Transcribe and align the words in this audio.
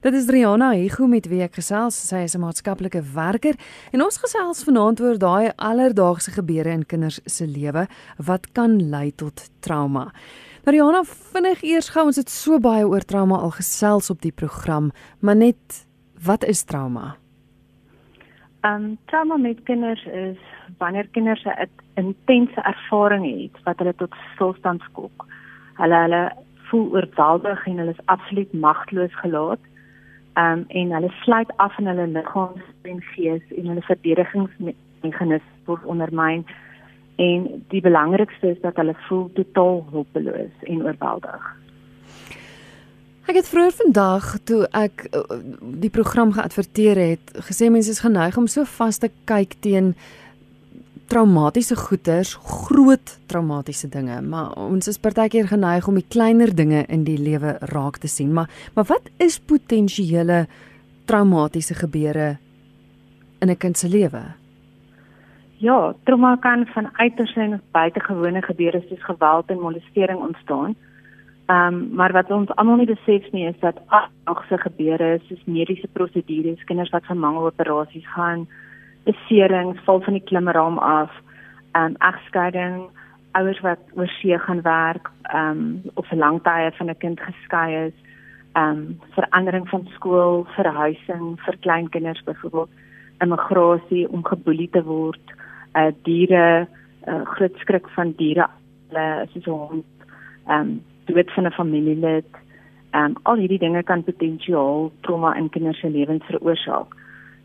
Dit 0.00 0.14
is 0.16 0.30
Rihanna 0.32 0.70
Higu 0.72 1.04
met 1.12 1.26
wie 1.28 1.42
ek 1.44 1.58
gesels. 1.58 1.92
Sy 1.92 2.22
is 2.24 2.32
'n 2.34 2.40
maatskaplike 2.40 3.02
werker 3.12 3.52
en 3.92 4.00
ons 4.00 4.16
gesels 4.16 4.64
vanaand 4.64 5.00
oor 5.00 5.18
daai 5.18 5.52
alledaagse 5.58 6.32
gebeure 6.32 6.72
in 6.72 6.86
kinders 6.86 7.20
se 7.26 7.44
lewe 7.44 7.86
wat 8.16 8.52
kan 8.54 8.80
lei 8.88 9.12
tot 9.12 9.50
trauma. 9.60 10.10
Nou 10.64 10.72
Rihanna, 10.72 11.04
vinnig 11.04 11.62
eers 11.62 11.90
gou, 11.90 12.06
ons 12.06 12.16
het 12.16 12.30
so 12.30 12.58
baie 12.58 12.88
oor 12.88 13.04
trauma 13.04 13.36
al 13.36 13.50
gesels 13.50 14.10
op 14.10 14.22
die 14.22 14.32
program, 14.32 14.90
maar 15.20 15.36
net 15.36 15.86
wat 16.24 16.44
is 16.44 16.64
trauma? 16.64 17.16
Um, 18.64 18.96
trauma 19.06 19.36
met 19.36 19.62
kinders 19.64 20.06
is 20.06 20.38
wanneer 20.78 21.08
kinders 21.12 21.44
'n 21.44 21.68
intense 21.96 22.60
ervaring 22.62 23.42
het 23.42 23.64
wat 23.64 23.78
hulle 23.78 23.94
tot 23.94 24.14
stilstand 24.34 24.80
skok. 24.80 25.26
Hulle 25.76 25.94
hulle 25.94 26.32
voel 26.70 26.90
oorweldig 26.90 27.66
en 27.66 27.76
hulle 27.76 27.90
is 27.90 28.06
absoluut 28.06 28.52
magteloos 28.52 29.14
gelaat 29.20 29.60
um, 30.34 30.64
en 30.68 30.92
hulle 30.96 31.12
sluit 31.22 31.52
af 31.56 31.78
in 31.78 31.86
hulle 31.86 32.06
liggaam 32.06 32.58
en 32.82 33.02
gees 33.14 33.42
en 33.56 33.70
hulle 33.72 33.86
verdedigingsmeganismes 33.88 35.46
word 35.66 35.84
ondermyn 35.84 36.44
en 37.20 37.64
die 37.68 37.80
belangrikste 37.84 38.54
is 38.54 38.60
dat 38.62 38.76
hulle 38.80 38.96
voel 39.08 39.30
totaal 39.36 39.82
hulpeloos 39.90 40.62
en 40.66 40.84
oorweldig. 40.86 41.48
Ek 43.30 43.36
het 43.36 43.48
vroeër 43.48 43.74
vandag 43.76 44.30
toe 44.48 44.64
ek 44.74 45.04
uh, 45.14 45.20
die 45.84 45.92
program 45.92 46.32
geadverteer 46.34 46.98
het, 46.98 47.34
gesê 47.46 47.68
mense 47.70 47.92
is 47.92 48.02
geneig 48.02 48.38
om 48.40 48.48
so 48.50 48.64
vas 48.78 48.98
te 48.98 49.10
kyk 49.30 49.54
teen 49.62 49.92
traumatiese 51.10 51.74
goeters, 51.76 52.36
groot 52.38 53.16
traumatiese 53.26 53.88
dinge, 53.90 54.20
maar 54.22 54.52
ons 54.62 54.86
is 54.88 54.98
partykeer 55.02 55.48
geneig 55.50 55.88
om 55.90 55.96
die 55.98 56.06
kleiner 56.06 56.52
dinge 56.54 56.84
in 56.86 57.02
die 57.04 57.18
lewe 57.18 57.56
raak 57.72 57.98
te 57.98 58.08
sien. 58.08 58.30
Maar 58.32 58.50
maar 58.74 58.86
wat 58.86 59.10
is 59.18 59.40
potensiële 59.40 60.44
traumatiese 61.10 61.74
gebeure 61.74 62.36
in 63.40 63.50
'n 63.50 63.56
kind 63.56 63.78
se 63.78 63.88
lewe? 63.88 64.22
Ja, 65.56 65.94
trauma 66.04 66.36
kan 66.36 66.66
van 66.66 66.88
uiters 66.92 67.36
en 67.36 67.60
buitengewone 67.72 68.42
gebeure 68.42 68.82
soos 68.88 69.04
geweld 69.04 69.50
en 69.50 69.60
molestering 69.60 70.20
ontstaan. 70.20 70.74
Ehm 71.46 71.74
um, 71.74 71.88
maar 71.94 72.12
wat 72.12 72.30
ons 72.30 72.54
almal 72.54 72.76
nie 72.76 72.86
besef 72.86 73.32
nie 73.32 73.46
is 73.46 73.58
dat 73.60 73.76
agse 74.24 74.58
gebeure 74.58 75.20
soos 75.26 75.44
mediese 75.44 75.88
prosedures, 75.92 76.64
kinders 76.64 76.90
wat 76.90 77.04
vir 77.04 77.16
mangeloperasies 77.16 78.06
gaan, 78.14 78.46
beserings, 79.04 79.80
val 79.84 80.00
van 80.00 80.16
die 80.18 80.24
klimraam 80.24 80.78
af, 80.78 81.12
ehm 81.72 81.92
um, 81.92 81.96
egskeiding, 81.98 82.90
ouers 83.38 83.60
wat 83.60 83.82
oor 83.94 84.10
see 84.18 84.38
gaan 84.38 84.62
werk, 84.62 85.10
ehm 85.22 85.50
um, 85.50 85.82
of 85.94 86.06
vir 86.08 86.18
lang 86.18 86.40
tye 86.42 86.70
van 86.78 86.90
'n 86.90 86.98
kind 86.98 87.20
geskei 87.20 87.86
is, 87.86 87.96
ehm 88.52 88.76
um, 88.76 89.00
verandering 89.14 89.68
van 89.68 89.86
skool, 89.94 90.46
verhuising 90.56 91.38
vir 91.44 91.56
kleinkinders 91.60 92.22
byvoorbeeld, 92.24 92.70
immigrasie 93.20 94.08
om 94.08 94.24
geboelie 94.24 94.70
te 94.70 94.82
word, 94.82 95.34
uh 95.74 95.92
diere, 96.02 96.66
uh, 97.06 97.24
groot 97.24 97.56
skrik 97.56 97.88
van 97.88 98.12
diere, 98.16 98.46
hulle 98.88 99.26
soos 99.32 99.46
'n 99.46 99.50
hond, 99.50 99.86
ehm 100.46 100.60
um, 100.60 100.82
dood 101.04 101.30
van 101.34 101.46
'n 101.46 101.58
familielid, 101.60 102.32
ehm 102.90 103.04
um, 103.04 103.16
al 103.22 103.36
hierdie 103.36 103.58
dinge 103.58 103.82
kan 103.82 104.04
potensiaal 104.04 104.92
trauma 105.00 105.36
in 105.36 105.48
kinders 105.48 105.80
se 105.80 105.90
lewens 105.90 106.24
veroorsaak 106.24 106.99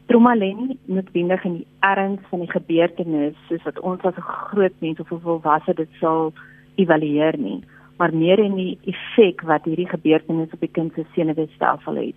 trauma 0.08 0.36
lê 0.36 0.52
nie 0.54 0.78
noodwendig 0.86 1.46
in 1.46 1.56
die 1.60 1.68
erns 1.80 2.22
van 2.30 2.44
die 2.44 2.52
gebeurtenis 2.52 3.38
soos 3.48 3.64
wat 3.64 3.80
ons 3.80 4.04
as 4.06 4.18
'n 4.18 4.30
groot 4.50 4.76
mens 4.80 5.00
of 5.00 5.12
'n 5.12 5.26
volwasse 5.28 5.74
dit 5.74 5.90
sal 6.00 6.34
evalueer 6.76 7.38
nie, 7.38 7.64
maar 7.98 8.14
meer 8.14 8.40
in 8.40 8.56
die 8.56 8.78
effek 8.86 9.42
wat 9.42 9.66
hierdie 9.66 9.90
gebeurtenis 9.90 10.54
op 10.54 10.60
die 10.60 10.76
kind 10.78 10.94
se 10.94 11.06
senuweestelsel 11.14 11.96
het. 11.96 12.16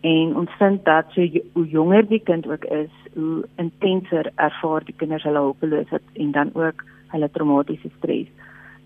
En 0.00 0.36
ons 0.36 0.50
vind 0.58 0.84
dat 0.84 1.06
so 1.10 1.20
hoe 1.52 1.66
jonger 1.66 2.08
die 2.08 2.20
kind 2.20 2.46
ook 2.46 2.64
is, 2.64 2.92
hoe 3.14 3.44
intenser 3.56 4.30
ervaar 4.34 4.84
die 4.84 4.94
kinders 4.96 5.22
hulle 5.22 5.38
hulpeloosheid 5.38 6.02
en 6.12 6.32
dan 6.32 6.50
ook 6.54 6.84
hulle 7.08 7.30
traumatiese 7.30 7.90
stres. 7.98 8.28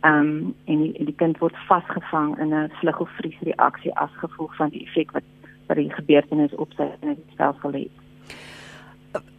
Ehm 0.00 0.14
um, 0.14 0.54
en 0.64 0.82
die, 0.82 1.04
die 1.04 1.14
kind 1.16 1.38
word 1.38 1.56
vasgevang 1.68 2.38
in 2.38 2.54
'n 2.54 2.70
vlug 2.80 3.00
of 3.00 3.10
vries 3.10 3.40
reaksie 3.40 3.94
as 3.94 4.10
gevolg 4.22 4.56
van 4.56 4.68
die 4.68 4.86
effek 4.86 5.10
wat 5.12 5.26
wat 5.66 5.76
die 5.76 5.92
gebeurtenis 5.92 6.54
op 6.54 6.72
sy 6.76 6.86
senuweestelsel 7.00 7.72
het. 7.72 7.99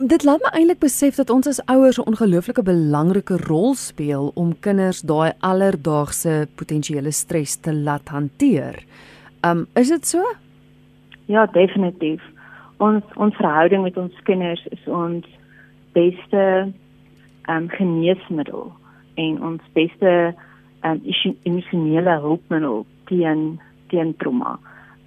Dit 0.02 0.24
laat 0.24 0.42
my 0.44 0.50
eintlik 0.58 0.82
besef 0.82 1.16
dat 1.16 1.30
ons 1.30 1.48
as 1.48 1.62
ouers 1.72 1.98
'n 2.00 2.09
ongelooflike 2.12 2.64
belangrike 2.64 3.38
rol 3.48 3.74
speel 3.74 4.32
om 4.36 4.59
kinders 4.59 5.02
daai 5.02 5.32
alledaagse 5.40 6.48
potensiële 6.56 7.12
stres 7.12 7.56
te 7.56 7.74
laat 7.74 8.09
hanteer. 8.09 8.84
Um 9.44 9.68
is 9.76 9.88
dit 9.88 10.08
so? 10.08 10.24
Ja, 11.26 11.46
definitief. 11.46 12.22
Ons 12.78 13.04
ons 13.16 13.36
verhouding 13.36 13.84
met 13.84 13.98
ons 13.98 14.14
kinders 14.24 14.66
is 14.72 14.88
ons 14.88 15.26
beste 15.94 16.74
um 17.48 17.70
geneesmiddel 17.70 18.72
en 19.16 19.44
ons 19.44 19.62
beste 19.74 20.36
um 20.84 21.02
emosionele 21.44 22.20
hulpmiddel 22.20 22.86
teen 23.06 23.59
teen 23.88 24.16
trauma 24.18 24.59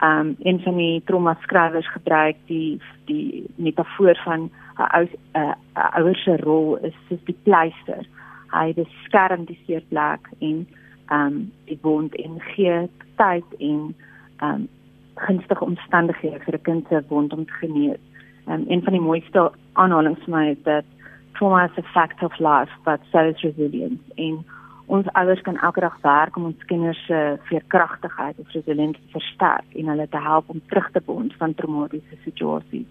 um 0.05 0.37
een 0.39 0.61
van 0.61 0.77
die 0.77 1.03
trauma 1.05 1.37
skrywers 1.41 1.91
gebruik 1.93 2.37
die 2.47 2.81
die 3.05 3.45
metafoor 3.57 4.21
van 4.25 4.51
'n 4.77 4.89
ou 4.99 5.07
'n 5.33 5.55
ouer 5.99 6.17
se 6.17 6.37
rol 6.37 6.77
is 6.77 6.97
soos 7.09 7.25
die 7.25 7.39
pleister. 7.43 8.07
Hy 8.51 8.73
beskerm 8.75 9.45
die 9.45 9.59
seer 9.67 9.83
plek 9.89 10.29
en 10.39 10.69
um 11.11 11.53
die 11.65 11.79
wond 11.83 12.15
en 12.15 12.41
gee 12.41 12.89
tyd 13.17 13.45
en 13.59 13.95
um 14.43 14.69
gunstige 15.15 15.65
omstandighede 15.65 16.39
vir 16.45 16.55
'n 16.55 16.63
kind 16.63 16.87
se 16.89 17.05
wond 17.09 17.33
om 17.33 17.47
te 17.47 17.53
genees. 17.53 18.03
Um 18.47 18.65
een 18.69 18.83
van 18.83 18.93
die 18.93 19.03
mooiste 19.03 19.53
aanhalings 19.73 20.25
vir 20.25 20.37
my 20.37 20.49
is 20.51 20.63
dat 20.63 20.85
trauma 21.33 21.65
is 21.65 21.79
a 21.79 21.83
fact 21.83 22.23
of 22.23 22.39
life 22.39 22.73
but 22.85 23.01
so 23.13 23.19
is 23.19 23.41
resilience 23.41 24.03
en 24.15 24.45
ons 24.87 25.07
ouers 25.13 25.41
kan 25.41 25.57
elke 25.57 25.81
dag 25.81 25.97
werk 26.03 26.37
om 26.37 26.45
ons 26.45 26.65
kinders 26.69 27.01
se 27.07 27.39
veerkragtigheid 27.49 28.39
of 28.39 28.53
resiliensie 28.53 29.03
te 29.05 29.19
versterk 29.19 29.75
en 29.75 29.89
hulle 29.89 30.09
te 30.09 30.21
help 30.21 30.49
om 30.53 30.61
terug 30.69 30.91
te 30.93 31.01
bond 31.05 31.35
van 31.41 31.55
traumatiese 31.55 32.17
situasies. 32.25 32.87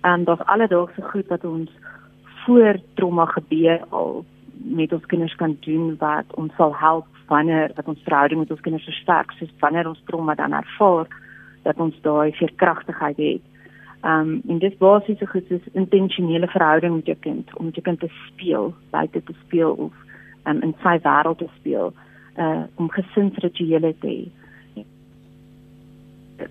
En 0.00 0.24
dit 0.24 0.38
is 0.38 0.46
alledaagse 0.46 1.02
goed 1.12 1.28
wat 1.28 1.44
ons 1.44 1.70
voor 2.44 2.80
trauma 2.94 3.26
gebeur 3.26 3.84
al 3.88 4.24
met 4.64 4.92
ons 4.92 5.06
kinders 5.06 5.34
kan 5.36 5.56
doen 5.60 5.96
wat 5.98 6.34
ons 6.40 6.54
sal 6.56 6.74
help 6.76 7.06
wanneer 7.28 7.72
wat 7.76 7.86
ons 7.88 8.02
verhouding 8.04 8.40
met 8.40 8.50
ons 8.50 8.60
kinders 8.60 8.84
versterk, 8.84 9.32
soos 9.38 9.52
wanneer 9.60 9.88
ons 9.88 10.02
trauma 10.08 10.34
dan 10.34 10.52
ervaar 10.52 11.06
dat 11.62 11.76
ons 11.76 11.96
daai 12.02 12.32
veerkragtigheid 12.32 13.16
het. 13.16 13.46
Um 14.02 14.40
en 14.48 14.58
dis 14.58 14.76
basies 14.80 15.18
so 15.20 15.28
goed 15.28 15.48
soos 15.48 15.72
intentionele 15.72 16.48
verhouding 16.48 16.94
met 16.94 17.12
jou 17.12 17.16
kind 17.20 17.56
om 17.56 17.68
jou 17.76 17.84
kind 17.84 18.00
te 18.00 18.08
speel, 18.26 18.72
buite 18.90 19.22
te 19.22 19.36
speel 19.44 19.76
of 19.76 19.92
um, 20.46 20.62
in 20.62 20.74
sy 20.82 20.98
wêreld 21.06 21.38
te 21.38 21.48
speel 21.58 21.92
uh 22.40 22.62
om 22.80 22.92
gesinsrituele 22.94 23.94
te 24.00 24.08
hê 24.08 24.28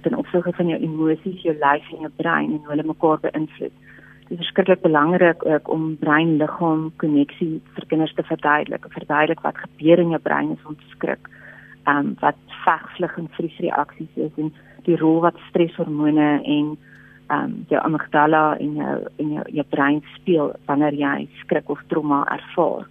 ten 0.02 0.16
opsigte 0.16 0.54
van 0.54 0.68
jou 0.68 0.80
emosies, 0.82 1.42
jou 1.42 1.56
lyf 1.58 1.88
en 1.94 2.06
jou 2.06 2.12
brein 2.16 2.52
en 2.52 2.60
hoe 2.64 2.74
hulle 2.74 2.88
mekaar 2.88 3.22
beïnvloed. 3.24 3.74
Dit 4.30 4.36
is 4.36 4.42
verskriklik 4.44 4.82
belangrik 4.82 5.46
ook 5.46 5.70
om 5.74 5.96
brein-liggaam 5.98 6.92
koneksie 7.02 7.62
vir 7.76 7.88
kinders 7.90 8.14
te 8.14 8.26
verduidelik, 8.28 8.86
verduidelik 8.94 9.42
wat 9.46 9.58
gebeur 9.58 10.04
in 10.04 10.14
jou 10.14 10.22
brein 10.22 10.52
as 10.54 10.68
ons 10.70 10.92
skrik. 10.94 11.30
Um 11.90 12.14
wat 12.22 12.38
veg, 12.66 12.86
vlug 12.98 13.18
en 13.18 13.32
vriesreaksies 13.38 14.22
is 14.28 14.38
en 14.38 14.54
die 14.86 14.98
rol 15.02 15.24
wat 15.26 15.42
streshormone 15.50 16.30
en 16.44 16.76
um 17.34 17.58
jou 17.70 17.82
amygdala 17.82 18.44
in 18.62 18.78
jou 18.78 18.96
in 19.18 19.34
jou, 19.38 19.48
jou 19.58 19.66
brein 19.74 20.00
speel 20.16 20.54
wanneer 20.70 20.94
jy 20.94 21.28
skrik 21.42 21.70
of 21.70 21.82
trauma 21.90 22.26
ervaar. 22.38 22.86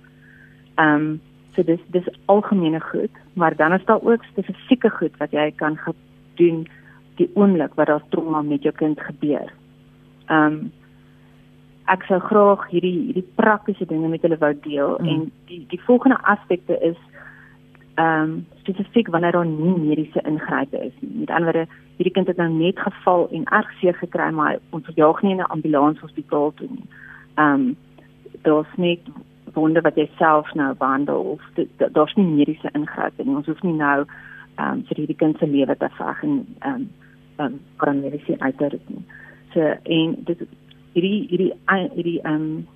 Ehm 0.78 0.94
um, 0.94 1.20
so 1.54 1.64
dis 1.66 1.80
dis 1.90 2.08
algemene 2.30 2.80
goed, 2.80 3.10
maar 3.34 3.56
dan 3.56 3.72
is 3.72 3.84
daar 3.84 4.02
ook 4.02 4.22
spesifieke 4.24 4.90
goed 4.90 5.16
wat 5.18 5.30
jy 5.30 5.50
kan 5.56 5.78
doen 6.34 6.66
die 7.18 7.30
oomblik 7.34 7.74
wat 7.74 7.86
daar 7.86 8.04
trauma 8.08 8.42
met 8.42 8.62
jou 8.62 8.74
kind 8.74 9.00
gebeur. 9.00 9.52
Ehm 10.26 10.44
um, 10.44 10.72
ek 11.88 12.04
sou 12.04 12.18
graag 12.20 12.66
hierdie 12.68 12.98
hierdie 13.08 13.26
praktiese 13.40 13.86
dinge 13.88 14.08
met 14.12 14.22
hulle 14.22 14.36
wou 14.38 14.52
deel 14.62 14.98
mm. 15.00 15.08
en 15.08 15.22
die 15.48 15.64
die 15.70 15.80
volgende 15.86 16.18
aspekte 16.22 16.78
is 16.90 16.98
ehm 17.94 18.22
um, 18.22 18.46
spesifiek 18.62 19.08
wanneer 19.08 19.32
daar 19.32 19.46
nie 19.46 19.74
mediese 19.78 20.22
ingrype 20.22 20.78
is 20.78 20.92
nie. 21.00 21.24
Met 21.24 21.30
ander 21.30 21.52
woorde, 21.52 21.66
hierdie 21.96 22.14
kind 22.14 22.26
het 22.30 22.36
nou 22.36 22.50
net 22.52 22.78
geval 22.78 23.28
en 23.32 23.44
erg 23.44 23.72
seer 23.80 23.94
gekry, 23.94 24.30
maar 24.30 24.58
ons 24.70 24.90
jaag 24.94 25.22
nie 25.22 25.32
in 25.32 25.40
'n 25.42 25.50
ambulans 25.56 26.00
hospitaal 26.00 26.52
toe 26.54 26.68
nie. 26.70 26.86
Ehm 27.34 27.54
um, 27.54 27.76
daar's 28.42 28.74
net 28.76 29.00
wonde 29.58 29.82
wat 29.84 29.96
jy 29.96 30.08
self 30.18 30.50
nou 30.54 30.72
behandel 30.78 31.36
of 31.36 31.42
daar's 31.78 32.14
nie 32.16 32.26
mediese 32.26 32.70
ingryping 32.74 33.28
nie. 33.28 33.36
Ons 33.36 33.50
hoef 33.50 33.62
nie 33.66 33.76
nou 33.76 34.04
ehm 34.58 34.72
um, 34.72 34.80
vir 34.88 35.02
hierdie 35.02 35.18
kind 35.18 35.38
se 35.38 35.46
lewe 35.46 35.76
te 35.76 35.88
veg 35.98 36.22
en 36.22 36.40
ehm 36.60 36.88
um, 37.44 37.60
kan 37.82 38.00
mediese 38.00 38.38
uitdruk 38.40 38.88
nie. 38.88 39.04
So 39.52 39.60
en 39.98 40.16
dit 40.30 40.42
hierdie 40.94 41.26
hierdie 41.30 41.52
hierdie 41.68 42.18
ehm 42.24 42.34
um, 42.34 42.66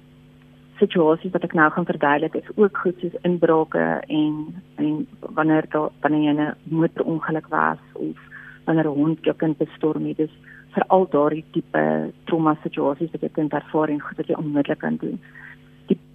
situasies 0.83 1.33
wat 1.35 1.45
ek 1.47 1.55
nou 1.59 1.69
gaan 1.71 1.87
verduidelik 1.87 2.39
is 2.41 2.55
ook 2.55 2.79
goed 2.85 2.99
soos 3.01 3.19
inbrake 3.29 3.87
en 4.21 4.35
en 4.83 5.07
wanneer 5.39 5.69
daar 5.75 5.91
wanneer 6.03 6.23
jy 6.29 6.35
'n 6.39 6.55
motorongeluk 6.79 7.49
was 7.49 7.83
of 7.93 8.17
wanneer 8.67 8.89
'n 8.89 8.99
hond 9.03 9.25
jou 9.25 9.37
kind 9.37 9.59
bestorm 9.59 10.07
het. 10.07 10.17
Dis 10.17 10.35
vir 10.75 10.85
al 10.89 11.07
daardie 11.11 11.45
tipe 11.53 12.13
trauma 12.25 12.57
situasies 12.63 13.11
wat 13.13 13.23
jy 13.23 13.29
kind 13.29 13.53
ervaar 13.53 13.89
en 13.89 14.01
goed 14.01 14.17
wat 14.17 14.29
jy 14.29 14.35
onmiddellik 14.35 14.79
kan 14.79 14.97
doen. 14.97 15.21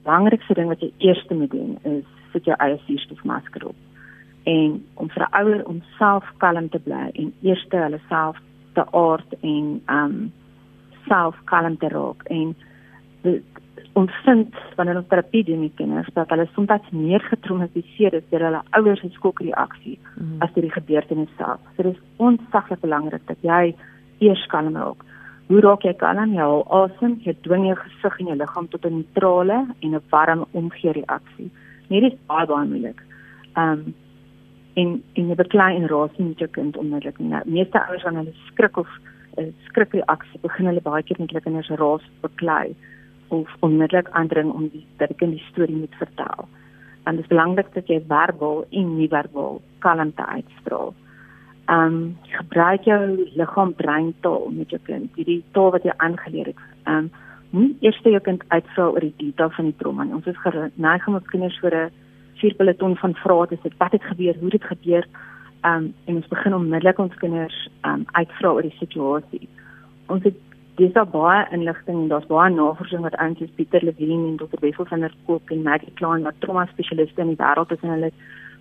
Belangrikste 0.07 0.55
ding 0.55 0.71
wat 0.71 0.79
jy 0.83 0.91
eers 1.03 1.25
moet 1.29 1.51
doen 1.51 1.75
is 1.83 2.05
sit 2.31 2.47
jou 2.47 2.55
eie 2.63 2.77
suurstofmasker 2.85 3.65
op. 3.67 3.75
En 4.47 4.77
om 4.95 5.09
vir 5.11 5.23
'n 5.27 5.35
ouer 5.41 5.65
om 5.67 5.81
self 5.97 6.23
kalm 6.37 6.69
te 6.69 6.79
bly 6.79 7.11
en 7.13 7.33
eers 7.43 7.65
hulle 7.69 7.99
self 8.09 8.37
te 8.73 8.85
aard 8.91 9.33
en 9.41 9.81
um 9.89 10.31
self 11.07 11.35
kalm 11.43 11.77
te 11.77 11.89
raak 11.89 12.23
en 12.23 12.55
ons 13.97 14.11
vind 14.25 14.55
wanneer 14.77 14.99
ons 14.99 15.09
terapie 15.09 15.43
doen 15.43 15.59
met 15.59 15.75
kinders 15.75 16.09
dat 16.13 16.29
hulle 16.29 16.47
soms 16.53 16.91
meer 16.91 17.23
getraumatiseer 17.31 18.13
is 18.13 18.29
deur 18.29 18.45
hulle 18.47 18.61
ouers 18.79 19.01
se 19.01 19.09
skokreaksie 19.09 19.97
mm. 20.15 20.41
as 20.45 20.53
deur 20.53 20.67
die 20.67 20.75
gebeurtenis 20.79 21.33
self. 21.37 21.59
So 21.75 21.83
dit 21.83 21.95
is 21.95 22.03
ontsaglik 22.17 22.81
belangrik 22.81 23.27
dat 23.27 23.37
jy 23.41 23.75
eers 24.19 24.45
kalm 24.53 24.75
raak. 24.75 25.03
Hoe 25.47 25.61
raak 25.63 25.85
jy 25.87 25.93
kalm? 25.95 26.33
Jy 26.35 26.43
haal 26.43 26.65
asem, 26.75 27.13
jy 27.23 27.33
dwing 27.45 27.67
jou 27.69 27.75
gesig 27.79 28.19
en 28.19 28.31
jou 28.31 28.35
liggaam 28.35 28.67
tot 28.67 28.85
'n 28.85 28.97
neutrale 28.97 29.59
en 29.79 29.95
'n 29.95 30.01
warm 30.11 30.45
omgeereaksie. 30.51 31.49
Nee, 31.89 32.01
dit 32.01 32.13
is 32.13 32.19
baie 32.27 32.45
baie 32.45 32.67
moeilik. 32.67 32.99
Ehm 33.55 33.71
um, 33.71 33.95
en 34.75 35.03
en 35.13 35.27
jy 35.29 35.35
beklei 35.35 35.75
en 35.75 35.87
raas 35.87 36.17
nie 36.17 36.27
met 36.27 36.39
jou 36.39 36.49
kind 36.49 36.77
onmiddellik 36.77 37.19
nie. 37.19 37.29
Nou, 37.29 37.41
meeste 37.45 37.79
ouers 37.79 38.03
wanneer 38.03 38.23
hulle 38.23 38.45
skrik 38.51 38.77
of 38.77 38.89
'n 39.37 39.41
uh, 39.41 39.53
skrikreaksie 39.67 40.39
begin 40.41 40.65
hulle 40.65 40.81
baie 40.81 41.03
keer 41.03 41.17
met 41.19 41.29
hulle 41.29 41.41
kinders 41.41 41.69
raas 41.69 42.05
beklei 42.21 42.75
of 43.27 43.47
onmiddellik 43.59 44.09
aandring 44.09 44.51
om 44.51 44.67
die 44.67 44.85
dat 44.97 45.09
ek 45.09 45.21
'n 45.21 45.39
storie 45.51 45.75
moet 45.75 45.95
vertel. 45.95 46.47
En 47.05 47.15
dit 47.15 47.23
is 47.23 47.33
belangrik 47.35 47.73
dat 47.73 47.87
jy 47.87 48.01
verbaal 48.07 48.65
en 48.69 48.97
nie 48.97 49.07
verbaal 49.07 49.61
kalmte 49.79 50.25
uitstraal. 50.25 50.93
Ehm 51.67 51.93
um, 51.93 52.17
gebruik 52.21 52.83
jou 52.87 53.29
liggaam 53.35 53.73
brein 53.75 54.13
taal 54.21 54.51
met 54.55 54.69
jou 54.69 54.79
kind. 54.83 55.09
Hierdie 55.15 55.43
taal 55.51 55.71
wat 55.71 55.83
jy 55.83 55.93
aangeleer 55.97 56.45
het. 56.53 56.61
Ehm 56.83 56.97
um, 56.97 57.09
nie 57.49 57.75
eers 57.79 57.99
jou 58.03 58.19
kind 58.23 58.43
uitvra 58.47 58.85
oor 58.87 59.03
die 59.03 59.13
detail 59.17 59.49
van 59.49 59.65
die 59.65 59.75
trauma. 59.77 60.05
Ons 60.15 60.25
is 60.31 60.39
geneig 60.43 61.07
om 61.07 61.19
ons 61.19 61.31
kinders 61.33 61.59
voor 61.59 61.75
'n 61.75 61.91
vierpeloton 62.39 62.95
van 62.95 63.13
vrae 63.13 63.47
te 63.47 63.57
sit. 63.63 63.77
Wat 63.77 63.91
het 63.91 64.03
gebeur? 64.03 64.35
Hoe 64.39 64.49
het 64.49 64.59
dit 64.59 64.63
gebeur? 64.63 65.07
Ehm 65.61 65.75
um, 65.75 65.93
en 66.05 66.15
ons 66.15 66.27
begin 66.27 66.55
onmiddellik 66.55 66.99
ons 66.99 67.15
kinders 67.15 67.69
ehm 67.81 67.93
um, 67.93 68.05
uitvra 68.11 68.49
oor 68.49 68.61
die 68.61 68.77
situasie. 68.79 69.49
Ons 70.07 70.23
het 70.23 70.35
dis 70.77 70.93
daar 70.93 71.09
baie 71.09 71.45
inligting 71.51 72.09
daar's 72.09 72.29
baie 72.29 72.53
navorsing 72.53 73.01
wat 73.01 73.15
soos 73.37 73.55
Pieter 73.55 73.83
Levine 73.83 74.27
en 74.27 74.37
Dr. 74.37 74.59
Wessel 74.59 74.85
van 74.85 74.99
der 74.99 75.13
Kolk 75.25 75.51
en 75.51 75.63
Maggie 75.63 75.93
Klein 75.93 76.23
wat 76.23 76.39
trauma 76.39 76.65
spesialiste 76.65 77.21
in 77.21 77.27
die 77.27 77.43
wêreld 77.43 77.71
is 77.71 77.81
en 77.81 77.89
hulle 77.89 78.11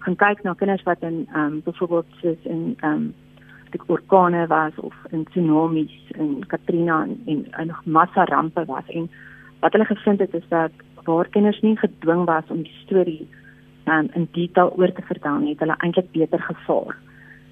gaan 0.06 0.17
kyk 0.17 0.43
na 0.43 0.55
kinders 0.55 0.82
wat 0.87 1.03
in 1.03 1.26
ehm 1.32 1.44
um, 1.44 1.62
byvoorbeeld 1.64 2.06
soos 2.23 2.43
in 2.43 2.76
ehm 2.81 2.93
um, 2.93 3.14
die 3.70 3.81
orkane 3.87 4.47
was 4.47 4.75
of 4.76 4.94
in 5.11 5.25
tsunamies 5.25 5.97
en 6.19 6.47
Katrina 6.47 7.03
en 7.03 7.47
en, 7.50 7.67
nog 7.67 7.85
massa 7.85 8.25
rampe 8.25 8.64
was 8.64 8.87
en 8.87 9.11
wat 9.61 9.73
hulle 9.73 9.85
gevind 9.85 10.19
het 10.19 10.35
is 10.35 10.49
dat 10.49 10.70
waar 11.05 11.29
kinders 11.29 11.61
nie 11.61 11.76
gedwing 11.76 12.25
was 12.25 12.44
om 12.49 12.62
die 12.62 12.79
storie 12.85 13.29
um, 13.85 14.08
in 14.12 14.29
detail 14.32 14.73
oor 14.76 14.93
te 14.93 15.03
vertel 15.03 15.38
nie, 15.38 15.55
het 15.55 15.62
hulle 15.64 15.76
eintlik 15.79 16.11
beter 16.12 16.41
gevaar. 16.41 16.97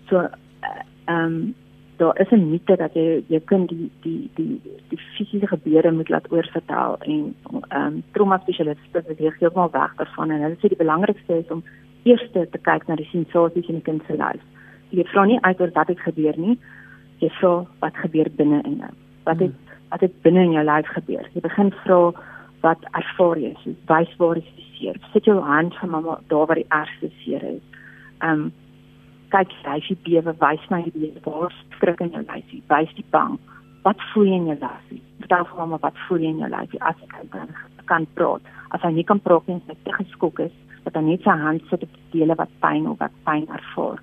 So 0.08 0.16
eh, 0.18 0.80
ehm 1.04 1.24
um, 1.24 1.54
daar 1.96 2.20
is 2.20 2.30
'n 2.30 2.50
mite 2.50 2.76
dat 2.76 2.94
jy 2.94 3.24
jy 3.28 3.40
kan 3.44 3.66
die 3.66 3.90
die 4.02 4.30
die 4.34 4.60
die 4.88 4.98
fisiese 4.98 5.46
gebeure 5.46 5.92
moet 5.92 6.08
laat 6.08 6.32
oorvertel 6.32 6.96
en 7.00 7.34
ehm 7.68 7.86
um, 7.86 8.02
trauma 8.12 8.38
spesialiste 8.38 9.02
beweeg 9.06 9.38
heeltemal 9.38 9.70
weg 9.70 9.94
daarvan 9.96 10.30
en 10.30 10.42
hulle 10.42 10.56
sê 10.58 10.68
die 10.68 10.84
belangrikste 10.84 11.38
is 11.38 11.50
om 11.50 11.62
eers 12.04 12.24
te 12.32 12.60
kyk 12.68 12.88
na 12.88 12.96
die 13.00 13.08
sensasies 13.10 13.68
in 13.68 13.80
die 13.80 13.86
kind 13.86 14.02
se 14.06 14.16
lyf. 14.20 14.42
Jy 14.94 15.04
vra 15.10 15.24
nie 15.26 15.40
uit 15.42 15.60
oor 15.60 15.72
wat 15.74 15.90
het 15.90 16.00
gebeur 16.04 16.36
nie. 16.38 16.58
Jy 17.22 17.30
vra 17.40 17.54
wat 17.82 17.96
gebeur 18.02 18.30
binne 18.38 18.60
in 18.68 18.80
jou. 18.82 18.92
Wat 19.28 19.40
het 19.42 19.54
wat 19.92 20.02
het 20.02 20.14
binne 20.24 20.42
in 20.48 20.56
jou 20.56 20.64
lyf 20.66 20.88
gebeur? 20.96 21.26
Jy 21.34 21.42
begin 21.44 21.72
vra 21.84 22.00
wat 22.64 22.84
ervaar 22.98 23.40
jy? 23.40 23.54
Wys 23.88 24.12
waar 24.18 24.40
is 24.40 24.50
die 24.56 24.68
seer? 24.74 25.00
Sit 25.12 25.28
jou 25.28 25.38
hand 25.44 25.74
vir 25.80 25.90
mamma 25.90 26.18
daar 26.32 26.46
waar 26.50 26.60
die 26.60 26.70
ergste 26.70 27.10
seer 27.22 27.42
is. 27.54 27.64
Ehm 28.20 28.46
um, 28.46 28.52
kyk 29.34 29.50
lyfie 29.64 29.96
bewe, 30.06 30.34
wys 30.38 30.64
my 30.70 30.84
die 30.94 31.10
waar 31.24 31.54
skrik 31.74 32.00
in 32.04 32.12
jou 32.14 32.22
lyfie, 32.22 32.62
wys 32.70 32.92
die 32.94 33.06
bang. 33.10 33.38
Wat 33.82 34.00
voel 34.12 34.28
jy 34.30 34.36
in 34.42 34.50
jou 34.52 34.58
lyfie? 34.60 35.00
Vertel 35.24 35.48
vir 35.48 35.62
mamma 35.62 35.78
wat 35.82 35.98
voel 36.06 36.22
jy 36.22 36.34
in 36.36 36.44
jou 36.44 36.50
lyfie 36.52 36.82
as 36.90 37.00
ek 37.08 37.16
kan 37.32 37.50
kan 37.90 38.06
praat. 38.16 38.44
As 38.72 38.80
hy 38.86 38.92
nie 38.94 39.04
kan 39.04 39.20
praat 39.20 39.48
nie, 39.48 39.58
sy 39.66 39.74
te 39.84 39.92
geskok 39.92 40.38
is, 40.46 40.54
dat 40.84 40.96
hy 40.98 41.04
net 41.06 41.26
sy 41.26 41.36
hand 41.42 41.62
sit 41.70 41.82
op 41.86 42.00
dele 42.12 42.36
wat 42.40 42.52
pyn 42.64 42.88
of 42.90 42.98
wat 43.02 43.14
pyn 43.28 43.46
ervaar. 43.48 44.00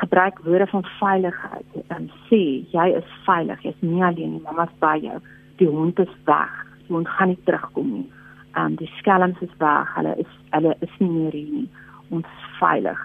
Gebruik 0.00 0.40
woorde 0.46 0.66
van 0.72 0.84
veiligheid 0.98 1.78
en 1.94 2.10
sê 2.28 2.42
jy 2.74 2.88
is 2.98 3.16
veilig, 3.26 3.62
jy's 3.62 3.80
nie 3.86 4.02
alleen 4.02 4.36
nie, 4.36 4.44
mamma's 4.46 4.74
by 4.82 4.96
jou. 5.02 5.20
Die 5.62 5.70
hond 5.70 5.98
is 6.02 6.14
weg. 6.26 6.54
Die 6.86 6.94
hond 6.96 7.08
gaan 7.08 7.34
nie 7.34 7.40
terugkom 7.46 7.90
nie. 8.00 8.06
Ehm 8.54 8.72
um, 8.72 8.76
die 8.78 8.90
skelms 8.98 9.40
is 9.42 9.54
weg. 9.58 9.90
Hulle 9.96 10.14
is 10.22 10.38
hulle 10.50 10.76
is 10.80 11.00
nie 11.02 11.10
meer 11.10 11.32
hier 11.32 11.50
nie. 11.62 11.68
Ons 12.10 12.26
is 12.26 12.48
veilig 12.58 13.00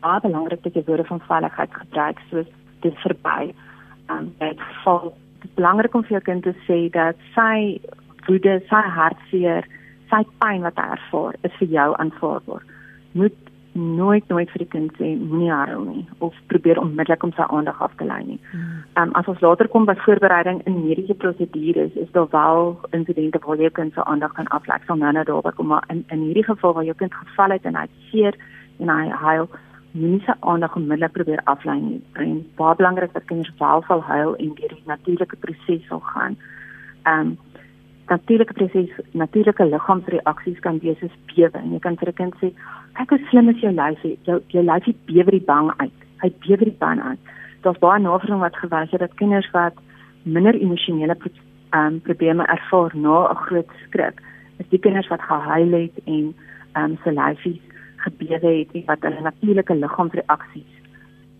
baie 0.00 0.20
belangrik 0.22 0.62
dat 0.62 0.74
jy 0.74 0.82
woorde 0.86 1.06
van 1.08 1.22
veiligheid 1.26 1.74
gebruik 1.74 2.20
soos 2.30 2.50
dit 2.84 3.00
verby. 3.04 3.50
Um 4.12 4.30
in 4.38 4.54
dit 4.56 4.62
dit 5.42 5.54
belangrik 5.54 5.94
om 5.94 6.04
vir 6.06 6.18
jou 6.18 6.22
kind 6.26 6.42
te 6.42 6.54
sê 6.66 6.78
dat 6.94 7.18
sy 7.34 7.80
woede, 8.26 8.58
sy 8.68 8.82
hartseer, 8.94 9.66
sy 10.10 10.24
pyn 10.42 10.64
wat 10.66 10.80
hy 10.80 10.88
ervaar, 10.96 11.38
is 11.42 11.54
vir 11.60 11.68
jou 11.68 11.88
aanvaarbaar. 11.96 12.64
Moet 13.12 13.36
nooit 13.78 14.28
nooit 14.28 14.50
vir 14.50 14.62
die 14.64 14.70
kind 14.72 14.96
sê 14.98 15.10
moenie 15.18 15.50
huil 15.52 15.84
nie 15.84 16.04
of 16.24 16.34
probeer 16.52 16.80
onmiddellik 16.82 17.22
om 17.22 17.32
sy 17.36 17.46
aandag 17.46 17.80
af 17.84 17.94
te 18.00 18.06
lei 18.08 18.20
nie. 18.24 18.38
Hmm. 18.50 18.82
Um 19.02 19.14
as 19.20 19.28
ons 19.30 19.40
later 19.44 19.68
kom 19.68 19.86
by 19.86 19.94
voorbereiding 20.04 20.62
in 20.66 20.80
mediese 20.82 21.14
prosedures, 21.14 21.94
is 21.94 22.10
daar 22.16 22.28
wel 22.32 22.74
insidente 22.98 23.40
waar 23.44 23.62
jy 23.62 23.70
kind 23.70 23.94
se 23.94 24.04
aandag 24.04 24.34
kan 24.34 24.50
aflei. 24.58 24.78
Sal 24.86 25.00
nou 25.02 25.12
nou 25.12 25.24
daarby 25.24 25.54
kom 25.56 25.72
maar 25.74 25.84
in 25.88 26.04
in 26.08 26.26
hierdie 26.26 26.46
geval 26.50 26.74
waar 26.74 26.84
jou 26.84 26.96
kind 26.96 27.14
geval 27.14 27.56
het 27.56 27.64
en 27.64 27.76
hy 27.76 27.86
seer 28.10 28.38
en 28.78 28.88
hy 28.94 29.08
huil, 29.08 29.48
moenie 29.90 30.22
se 30.26 30.34
aandag 30.40 30.76
onmiddellik 30.76 31.12
probeer 31.12 31.42
aflei 31.44 31.80
nie. 31.80 32.00
En 32.14 32.46
baie 32.56 32.76
belangrik 32.76 33.12
dat 33.12 33.24
kinders 33.30 33.52
wel 33.58 33.82
sal 33.86 34.02
huil 34.02 34.36
en 34.36 34.54
deur 34.54 34.74
die 34.74 34.86
natuurlike 34.86 35.36
proses 35.36 35.86
sal 35.86 36.00
gaan. 36.00 36.38
Ehm 37.04 37.20
um, 37.20 37.36
natuurlike 38.08 38.54
proses, 38.54 38.90
natuurlike 39.12 39.64
liggaamsreaksies 39.64 40.60
kan 40.64 40.78
wees 40.82 40.98
soos 41.02 41.16
bewe 41.32 41.62
jy 41.72 41.80
kan 41.84 41.96
vir 41.96 42.08
'n 42.08 42.18
kind 42.20 42.34
sê, 42.40 42.52
kyk 42.94 43.10
hoe 43.10 43.26
slim 43.30 43.48
is 43.48 43.60
jou 43.60 43.72
lyfie. 43.72 44.18
Jou 44.24 44.40
jou 44.48 44.62
lyfie 44.62 44.96
bewe 45.06 45.30
die 45.30 45.46
bang 45.52 45.72
uit. 45.78 45.98
Hy 46.22 46.30
bewe 46.46 46.64
die 46.64 46.78
bang 46.78 47.02
uit. 47.02 47.18
Daar's 47.62 47.78
baie 47.78 48.00
navorsing 48.00 48.40
wat 48.40 48.56
gewys 48.56 48.90
het 48.90 49.00
dat 49.00 49.14
kinders 49.14 49.50
wat 49.52 49.74
minder 50.24 50.54
emosionele 50.54 51.16
um, 51.74 52.00
probleme 52.00 52.44
ervaar 52.46 52.90
na 52.94 53.30
'n 53.30 53.36
groot 53.36 53.70
skrik, 53.84 54.20
is 54.58 54.68
die 54.68 54.78
kinders 54.78 55.08
wat 55.08 55.22
gehuil 55.22 55.72
het 55.72 55.96
en 56.04 56.34
ehm 56.72 56.84
um, 56.84 56.98
se 57.04 57.10
lyfies 57.12 57.60
gebeure 57.96 58.58
het 58.58 58.68
en 58.72 58.84
wat 58.86 59.02
hulle 59.02 59.20
natuurlike 59.20 59.74
liggaamsreaksies 59.74 60.77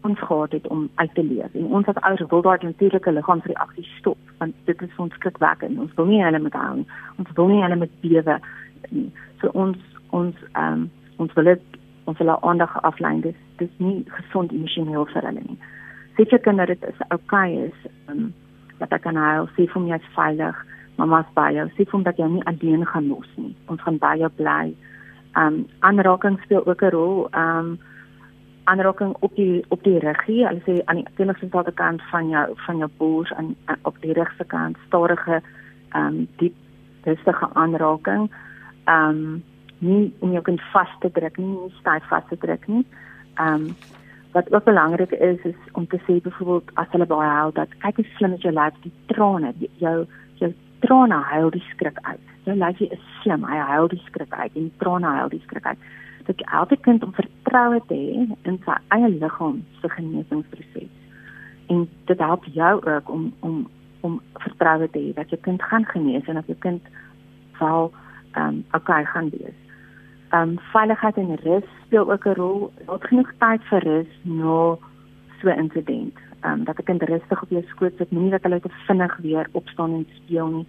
ons 0.00 0.18
gehad 0.18 0.52
het 0.52 0.66
om 0.66 0.88
uit 0.94 1.14
te 1.14 1.24
leef. 1.24 1.54
En 1.54 1.64
ons 1.64 1.86
as 1.86 2.00
ouers 2.00 2.22
wil 2.30 2.42
daardie 2.42 2.68
natuurlike 2.68 3.12
liggaamsreaksies 3.12 3.96
stop 3.98 4.18
want 4.38 4.54
dit 4.64 4.82
is 4.82 4.96
ons 4.96 5.14
skrikwekkend. 5.14 5.78
Ons 5.78 5.94
wil 5.94 6.06
nie 6.06 6.22
hulle 6.22 6.38
met 6.38 6.54
hou. 6.54 6.84
Ons 7.18 7.32
wil 7.34 7.48
nie 7.50 7.62
hulle 7.62 7.76
met 7.76 8.00
bewe 8.00 8.38
nie. 8.88 9.08
So 9.40 9.50
ons 9.52 9.78
ons 10.10 10.34
ehm 10.52 10.72
um, 10.72 10.90
ons 11.16 11.32
wil 11.34 11.50
dit 11.50 11.78
ons 12.04 12.18
wil 12.18 12.42
aandag 12.42 12.82
aflei. 12.82 13.20
Dis 13.20 13.38
dis 13.56 13.72
nie 13.82 14.04
gesond 14.08 14.52
emosioneel 14.52 15.06
vir 15.12 15.22
hulle 15.30 15.42
nie. 15.42 15.58
Seker 16.16 16.38
kan 16.38 16.56
dat 16.56 16.70
dit 16.74 16.84
is 16.92 17.00
okay 17.14 17.52
is 17.66 17.86
ehm 18.06 18.18
um, 18.18 18.34
dat 18.78 18.92
ek 18.94 19.02
kan 19.02 19.16
huil, 19.18 19.48
sê 19.56 19.66
vir 19.66 19.82
my 19.82 19.96
is 19.96 20.12
veilig. 20.14 20.58
Mamma's 20.98 21.30
by 21.34 21.50
jou. 21.54 21.66
Sê 21.74 21.84
vir 21.84 21.94
hom 21.96 22.06
dat 22.06 22.18
jy 22.18 22.28
nie 22.30 22.44
alleen 22.50 22.86
gaan 22.86 23.08
los 23.10 23.30
nie. 23.36 23.54
Ons 23.66 23.82
gaan 23.82 23.98
by 23.98 24.14
jou 24.22 24.30
bly. 24.38 24.74
Ehm 25.34 25.46
um, 25.46 25.66
aanraking 25.80 26.38
speel 26.44 26.66
ook 26.66 26.82
'n 26.82 26.94
rol. 26.94 27.28
Ehm 27.32 27.58
um, 27.58 27.78
aanraking 28.70 29.16
op 29.26 29.34
die 29.36 29.64
op 29.74 29.82
die 29.86 29.98
ruggie, 30.04 30.46
hulle 30.46 30.62
sê 30.66 30.78
aan 30.84 31.00
die 31.00 31.06
teenoorgestelde 31.16 31.74
kant 31.80 32.02
van 32.12 32.28
jou 32.32 32.46
van 32.66 32.82
jou 32.82 32.88
bors 33.00 33.32
en 33.40 33.54
op 33.88 34.00
die 34.04 34.16
regse 34.18 34.44
kant 34.54 34.80
stadige 34.86 35.40
ehm 35.40 36.06
um, 36.06 36.26
diep 36.40 36.54
rustige 37.04 37.48
aanraking. 37.52 38.30
Ehm 38.84 39.22
um, 39.22 39.42
nie 39.78 40.14
om 40.18 40.32
jou 40.32 40.42
kind 40.42 40.62
vas 40.72 40.94
te 41.00 41.10
druk 41.10 41.36
nie, 41.38 41.46
nie 41.46 41.74
styf 41.80 42.08
vas 42.12 42.24
te 42.28 42.38
druk 42.46 42.66
nie. 42.66 42.84
Ehm 43.34 43.54
um, 43.54 43.74
wat 44.32 44.52
ook 44.52 44.64
belangrik 44.64 45.12
is 45.12 45.44
is 45.44 45.60
om 45.72 45.86
te 45.86 46.00
sê 46.06 46.20
byvoorbeeld 46.22 46.70
as 46.74 46.90
hulle 46.90 47.06
baie 47.06 47.30
huil 47.40 47.52
dat 47.52 47.78
kyk 47.84 47.96
hoe 47.96 48.08
slim 48.16 48.32
is 48.32 48.42
jou 48.42 48.52
lyf, 48.52 48.74
die 48.82 48.92
trane, 49.06 49.52
die, 49.58 49.70
jou 49.78 50.06
jou 50.34 50.52
trane 50.80 51.22
huil 51.32 51.50
die 51.50 51.64
skrik 51.70 51.98
uit 52.02 52.28
jou 52.48 52.56
lyfie 52.56 52.88
is 52.94 53.04
slim. 53.22 53.44
Hy 53.46 53.60
huil 53.72 53.88
die 53.92 54.00
skrik 54.06 54.34
uit 54.34 54.56
en 54.56 54.70
trane 54.82 55.14
huil 55.18 55.32
die 55.32 55.42
skrik 55.44 55.66
uit. 55.66 55.88
Dat 56.28 56.40
elke 56.52 56.76
kind 56.76 57.04
om 57.04 57.12
vertroue 57.14 57.80
te 57.88 57.96
hê 57.96 58.24
in 58.48 58.58
sy 58.64 58.74
eie 58.94 59.08
liggaam 59.08 59.62
se 59.80 59.88
genesingsproses. 59.88 60.90
En 61.72 61.88
dit 62.04 62.18
help 62.18 62.44
jou 62.52 62.74
ook 62.84 63.10
om 63.10 63.32
om 63.40 63.68
om 64.00 64.20
vertroue 64.44 64.90
te 64.90 64.98
hê 64.98 65.14
dat 65.14 65.30
jou 65.32 65.40
kind 65.40 65.62
gaan 65.62 65.84
genees 65.84 66.28
en 66.28 66.36
dat 66.36 66.46
jou 66.46 66.58
kind 66.58 66.82
sal 67.58 67.92
ehm 68.32 68.48
um, 68.48 68.64
okay 68.76 69.04
gaan 69.04 69.30
wees. 69.30 69.56
Ehm 70.28 70.48
um, 70.48 70.58
veiligheid 70.72 71.16
en 71.16 71.36
rus 71.44 71.68
speel 71.86 72.12
ook 72.12 72.26
'n 72.26 72.38
rol. 72.42 72.72
Laat 72.86 73.04
genoeg 73.04 73.32
tyd 73.38 73.62
vir 73.70 73.82
rus 73.82 74.12
na 74.22 74.76
so 75.40 75.48
'n 75.48 75.58
insident. 75.64 76.16
ehm 76.40 76.52
um, 76.52 76.64
dat 76.64 76.78
'n 76.78 76.84
kind 76.84 77.02
rustig 77.02 77.42
op 77.42 77.50
jou 77.50 77.64
skoot 77.66 77.96
sit, 77.96 78.10
moenie 78.10 78.30
dat 78.30 78.42
hulle 78.42 78.60
te 78.60 78.68
vinnig 78.86 79.16
weer 79.16 79.48
opstaan 79.52 79.92
en 79.92 80.06
speel 80.10 80.46
nie. 80.46 80.66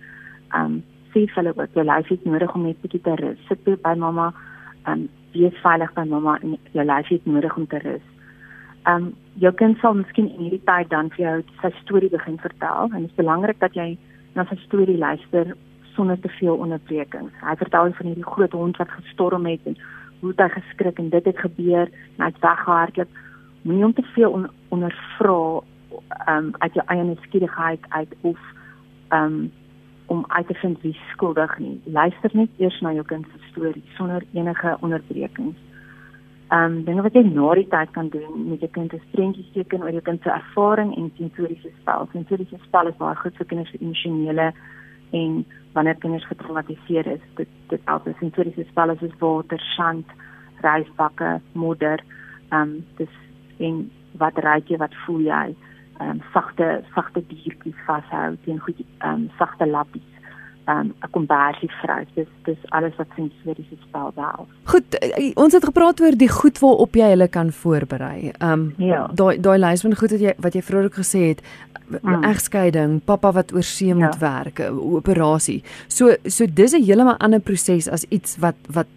Ehm 0.49 0.65
um, 0.65 0.83
sê 1.11 1.19
vir 1.27 1.35
hulle 1.35 1.53
wat 1.53 1.73
jou 1.73 1.85
lyf 1.85 2.07
het 2.07 2.25
nodig 2.25 2.53
om 2.53 2.63
net 2.63 2.81
bietjie 2.81 3.01
te 3.01 3.15
rus. 3.15 3.47
Sit 3.47 3.63
by 3.63 3.93
mamma, 3.95 4.27
ehm 4.27 4.58
um, 4.87 5.07
wees 5.33 5.55
veilig 5.63 5.91
by 5.93 6.05
mamma 6.07 6.37
en 6.43 6.57
jou 6.71 6.85
lyf 6.85 7.07
het 7.07 7.25
nodig 7.25 7.55
om 7.57 7.67
te 7.67 7.79
rus. 7.83 8.05
Um, 8.87 9.13
jou 9.43 9.51
kind 9.53 9.77
sal 9.79 9.97
miskien 9.99 10.29
in 10.31 10.45
hierdie 10.47 10.63
tyd 10.65 10.89
dan 10.89 11.11
vir 11.15 11.25
jou 11.25 11.37
sy 11.61 11.71
storie 11.81 12.09
begin 12.09 12.37
vertel 12.41 12.89
en 12.89 13.01
dit 13.01 13.09
is 13.09 13.19
belangrik 13.19 13.59
dat 13.59 13.75
jy 13.75 13.91
na 14.35 14.45
sy 14.49 14.57
storie 14.65 14.97
luister 14.97 15.55
sonder 15.95 16.19
te 16.19 16.31
veel 16.39 16.55
onderbrekings. 16.55 17.33
Hy 17.43 17.55
vertel 17.59 17.91
van 17.97 18.11
hierdie 18.11 18.27
groot 18.27 18.55
hond 18.55 18.77
wat 18.79 18.91
gestorm 19.01 19.47
het 19.49 19.65
en 19.67 19.75
hoe 20.21 20.33
hy 20.37 20.47
geskrik 20.53 20.99
en 20.99 21.09
dit 21.09 21.25
het 21.25 21.39
gebeur 21.39 21.87
en 21.89 22.23
hy 22.23 22.29
het 22.31 22.41
weggehardloop. 22.43 23.19
Moenie 23.63 23.83
hom 23.83 23.93
te 23.93 24.05
veel 24.15 24.31
on, 24.31 24.47
ondervra 24.75 25.39
um 26.31 26.51
uit 26.59 26.73
jou 26.77 26.85
eie 26.87 27.03
nuuskierigheid 27.03 27.85
uit 27.89 28.15
of 28.21 28.39
um 29.15 29.49
om 30.09 30.23
uit 30.27 30.47
te 30.47 30.53
vind 30.53 30.81
wie 30.81 30.97
skuldig 31.11 31.57
nie. 31.57 31.81
Luister 31.85 32.31
net 32.33 32.49
eers 32.57 32.79
na 32.81 32.93
jou 32.93 33.05
kind 33.05 33.25
se 33.29 33.49
storie 33.51 33.83
sonder 33.97 34.23
enige 34.33 34.77
onderbrekings. 34.81 35.57
Um 36.57 36.79
dinge 36.87 37.05
wat 37.05 37.13
jy 37.13 37.21
na 37.27 37.53
die 37.59 37.67
tyd 37.69 37.91
kan 37.93 38.09
doen 38.09 38.47
met 38.49 38.65
jou 38.65 38.71
kind 38.73 38.93
is 38.97 39.05
prentjies 39.11 39.51
teken 39.53 39.85
oor 39.85 39.93
jou 39.93 40.01
kind 40.01 40.25
se 40.25 40.33
ervaring 40.33 40.95
en 40.97 41.11
sensoriese 41.17 41.69
spel. 41.81 42.09
Sensoriese 42.15 42.57
spel 42.65 42.89
is 42.89 42.97
baie 42.97 43.21
goed 43.21 43.37
vir 43.37 43.49
kinders 43.53 43.71
se 43.75 43.81
emosionele 43.83 44.49
en 45.21 45.39
wanneer 45.77 46.01
kinders 46.01 46.25
getraumatiseer 46.31 47.13
is, 47.13 47.23
dit 47.37 47.55
dit 47.69 47.81
help 47.85 48.09
met 48.09 48.17
sensoriese 48.17 48.65
spelle 48.71 48.97
soos 48.97 49.15
water, 49.21 49.61
sand, 49.77 50.17
rysbakke, 50.65 51.37
modder. 51.53 52.01
Ehm 52.49 52.61
um, 52.61 52.77
dis 52.97 53.17
en 53.59 53.83
wat 54.17 54.37
raak 54.41 54.73
jy, 54.73 54.81
wat 54.81 55.03
voel 55.05 55.27
jy? 55.29 55.47
Ehm 55.53 55.68
um, 55.99 56.21
sagte 56.33 56.83
sagte 56.93 57.23
diertjies 57.27 57.83
vashou 57.87 58.37
teen 58.45 58.59
goed 58.59 58.79
ehm 58.79 59.13
um, 59.13 59.29
sagte 59.37 59.67
lappies. 59.67 60.07
Ehm 60.69 60.79
um, 60.79 60.93
'n 61.01 61.09
kombersie 61.11 61.71
vrou. 61.81 62.05
Dis 62.13 62.27
dis 62.43 62.57
alles 62.69 62.95
wat 62.95 63.07
sensoriese 63.15 63.77
spel 63.87 64.11
behels. 64.15 64.49
Goed, 64.63 64.99
eh, 64.99 65.31
ons 65.33 65.53
het 65.53 65.65
gepraat 65.65 66.01
oor 66.01 66.15
die 66.17 66.29
goed 66.29 66.59
waarop 66.59 66.95
jy 66.95 67.09
hulle 67.09 67.27
kan 67.27 67.51
voorberei. 67.51 68.31
Ehm 68.37 68.51
um, 68.51 68.73
ja. 68.77 69.07
daai 69.13 69.39
daai 69.41 69.57
lys 69.57 69.81
van 69.81 69.95
goed 69.95 70.11
wat 70.11 70.19
jy 70.19 70.33
wat 70.37 70.53
jy 70.53 70.61
vroeër 70.61 70.85
ook 70.85 70.99
gesê 71.01 71.19
het, 71.31 71.41
mm. 72.01 72.23
egskeiding, 72.23 73.01
pappa 73.05 73.31
wat 73.31 73.53
oor 73.53 73.63
see 73.63 73.93
moet 73.93 74.19
ja. 74.19 74.19
werk, 74.19 74.59
operasie. 74.99 75.63
So 75.87 76.15
so 76.25 76.45
dis 76.45 76.73
'n 76.73 76.83
heeltemal 76.83 77.17
ander 77.17 77.39
proses 77.39 77.89
as 77.89 78.05
iets 78.09 78.37
wat 78.37 78.55
wat 78.69 78.87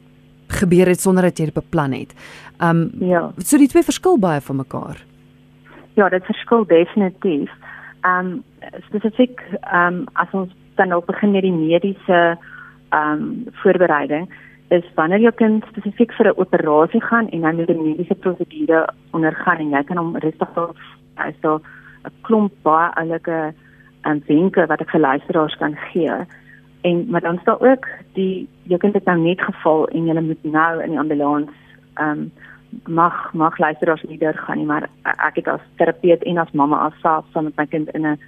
gebeur 0.48 0.86
het 0.86 1.00
sonder 1.00 1.22
dat 1.22 1.38
jy 1.38 1.44
dit 1.44 1.54
beplan 1.54 1.92
het. 1.92 2.12
Um 2.60 2.90
ja. 3.00 3.32
So 3.38 3.58
die 3.58 3.68
twee 3.68 3.82
verskil 3.82 4.18
baie 4.18 4.40
van 4.40 4.56
mekaar. 4.56 5.04
Ja, 5.94 6.08
dit 6.08 6.24
verskil 6.24 6.66
definitief. 6.66 7.50
Um 8.06 8.42
spesifiek 8.88 9.42
um 9.72 10.06
as 10.12 10.30
ons 10.32 10.52
dan 10.74 10.94
op 10.94 11.06
begin 11.06 11.30
met 11.30 11.42
die 11.42 11.52
mediese 11.52 12.38
um 12.92 13.44
voorbereiding 13.62 14.30
is 14.68 14.84
wanneer 14.94 15.20
jou 15.20 15.32
kind 15.36 15.64
spesifiek 15.68 16.12
vir 16.16 16.26
'n 16.28 16.40
operasie 16.40 17.02
gaan 17.02 17.28
en 17.28 17.44
hy 17.44 17.52
moet 17.52 17.70
'n 17.70 17.82
mediese 17.82 18.14
prosedure 18.14 18.88
ondergaan 19.12 19.58
en 19.58 19.70
jy 19.70 19.82
kan 19.84 19.96
hom 19.96 20.16
rustig 20.16 20.48
daar 20.54 20.72
is 21.28 21.40
daar 21.40 21.60
'n 22.04 22.12
klomp 22.22 22.52
baie 22.62 22.90
oulike 22.94 23.54
en 24.02 24.16
um, 24.16 24.22
wenke 24.26 24.66
wat 24.66 24.80
ek 24.80 24.90
vir 24.90 25.00
luisteraars 25.00 25.56
kan 25.56 25.76
gee. 25.76 26.16
En 26.82 27.06
maar 27.10 27.20
dan 27.20 27.38
staan 27.38 27.60
ook 27.60 27.86
die 28.12 28.48
jy 28.62 28.78
kan 28.78 28.90
dit 28.90 29.04
nou 29.04 29.18
net 29.18 29.40
geval 29.40 29.88
en 29.88 30.06
jy 30.06 30.20
moet 30.20 30.44
nou 30.44 30.82
in 30.82 30.90
die 30.90 30.98
ambulans 30.98 31.50
ehm 31.94 32.10
um, 32.10 32.32
mag 32.86 33.32
mag 33.32 33.58
luisteraars 33.58 34.02
nie 34.02 34.18
daar 34.18 34.34
gaan 34.34 34.56
nie, 34.56 34.66
maar 34.66 34.88
ek 35.02 35.34
het 35.34 35.48
as 35.48 35.64
terapeut 35.76 36.22
en 36.22 36.38
as 36.38 36.50
mamma 36.52 36.78
alself 36.88 37.24
saam 37.32 37.44
met 37.44 37.56
my 37.56 37.66
kind 37.66 37.90
in 37.90 38.06
'n 38.06 38.18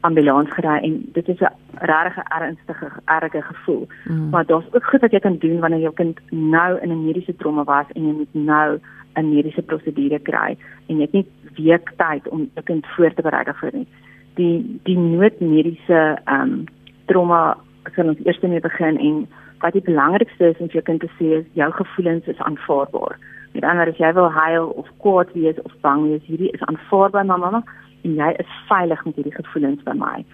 ambulans 0.00 0.50
gery 0.52 0.78
en 0.82 1.08
dit 1.12 1.28
is 1.28 1.40
'n 1.40 1.54
regtig 1.72 2.24
ernstige 2.28 2.88
erge 3.04 3.42
gevoel. 3.42 3.88
Mm. 4.04 4.28
Maar 4.30 4.46
daar's 4.46 4.72
ook 4.72 4.84
goed 4.84 5.00
wat 5.00 5.10
jy 5.10 5.20
kan 5.20 5.38
doen 5.38 5.60
wanneer 5.60 5.80
jou 5.80 5.94
kind 5.94 6.20
nou 6.30 6.80
in 6.80 6.90
'n 6.90 7.04
mediese 7.04 7.36
trauma 7.36 7.64
was 7.64 7.86
en 7.94 8.06
jy 8.06 8.12
moet 8.12 8.34
nou 8.34 8.78
'n 9.14 9.34
mediese 9.34 9.62
prosedure 9.62 10.18
kry 10.18 10.56
en 10.86 10.96
jy 10.96 11.02
het 11.02 11.12
nie 11.12 11.26
week 11.54 11.92
tyd 11.96 12.28
om 12.28 12.40
'n 12.40 12.62
kind 12.62 12.86
voor 12.86 13.14
te 13.14 13.22
berei 13.22 13.44
daarvoor 13.44 13.70
nie. 13.72 13.86
Die 14.34 14.80
die 14.82 14.98
noodmediese 14.98 16.18
ehm 16.24 16.40
um, 16.40 16.64
trauma 17.04 17.56
sal 17.94 18.08
ons 18.08 18.24
eers 18.24 18.40
mee 18.40 18.60
begin 18.60 18.98
en 18.98 19.28
wat 19.58 19.72
die 19.72 19.82
belangrikste 19.82 20.44
is 20.44 20.58
om 20.58 20.68
vir 20.68 20.80
jou 20.80 20.82
kind 20.82 21.00
te 21.00 21.10
sê 21.18 21.38
is 21.40 21.46
jou 21.52 21.70
gevoelens 21.72 22.26
is 22.26 22.38
aanvaarbaar. 22.38 23.18
Met 23.54 23.62
ander 23.62 23.84
woorde, 23.84 24.02
jy 24.02 24.12
wil 24.12 24.30
huil 24.34 24.64
of 24.82 24.88
kwaad 24.98 25.32
wees 25.32 25.58
of 25.62 25.74
bang 25.80 26.08
wees, 26.08 26.24
hierdie 26.26 26.50
is 26.50 26.62
aanvaarbaar 26.66 27.26
mamma 27.26 27.60
en 28.02 28.16
jy 28.18 28.30
is 28.42 28.56
veilig 28.68 29.04
met 29.04 29.20
hierdie 29.20 29.34
gevoelens 29.34 29.84
by 29.86 29.94
my. 29.98 30.24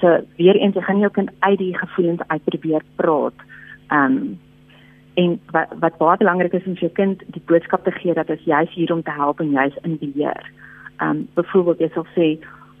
So 0.00 0.18
weer 0.36 0.58
eens, 0.60 0.76
jy 0.76 0.82
gaan 0.86 1.00
jou 1.00 1.10
kind 1.10 1.30
uit 1.38 1.58
die 1.58 1.72
gevoelens 1.78 2.26
uitprobeer 2.28 2.84
praat. 3.00 3.48
Ehm 3.88 4.20
um, 4.20 4.36
en 5.18 5.32
wat 5.50 5.72
wat 5.82 5.96
baie 5.98 6.16
belangrik 6.20 6.52
is 6.54 6.66
om 6.66 6.76
vir 6.76 6.84
jou 6.86 6.92
kind 6.94 7.22
die 7.34 7.42
boodskap 7.50 7.82
te 7.84 7.90
gee 7.96 8.14
dat 8.14 8.28
as 8.30 8.44
jy 8.46 8.60
hier 8.70 8.92
om 8.94 9.00
te 9.02 9.10
help 9.16 9.40
en 9.42 9.50
jy's 9.50 9.80
in 9.82 9.96
beheer. 9.98 10.44
Ehm 11.00 11.10
um, 11.10 11.24
byvoorbeeld 11.34 11.80
jy 11.82 11.88
sal 11.94 12.06
sê, 12.14 12.28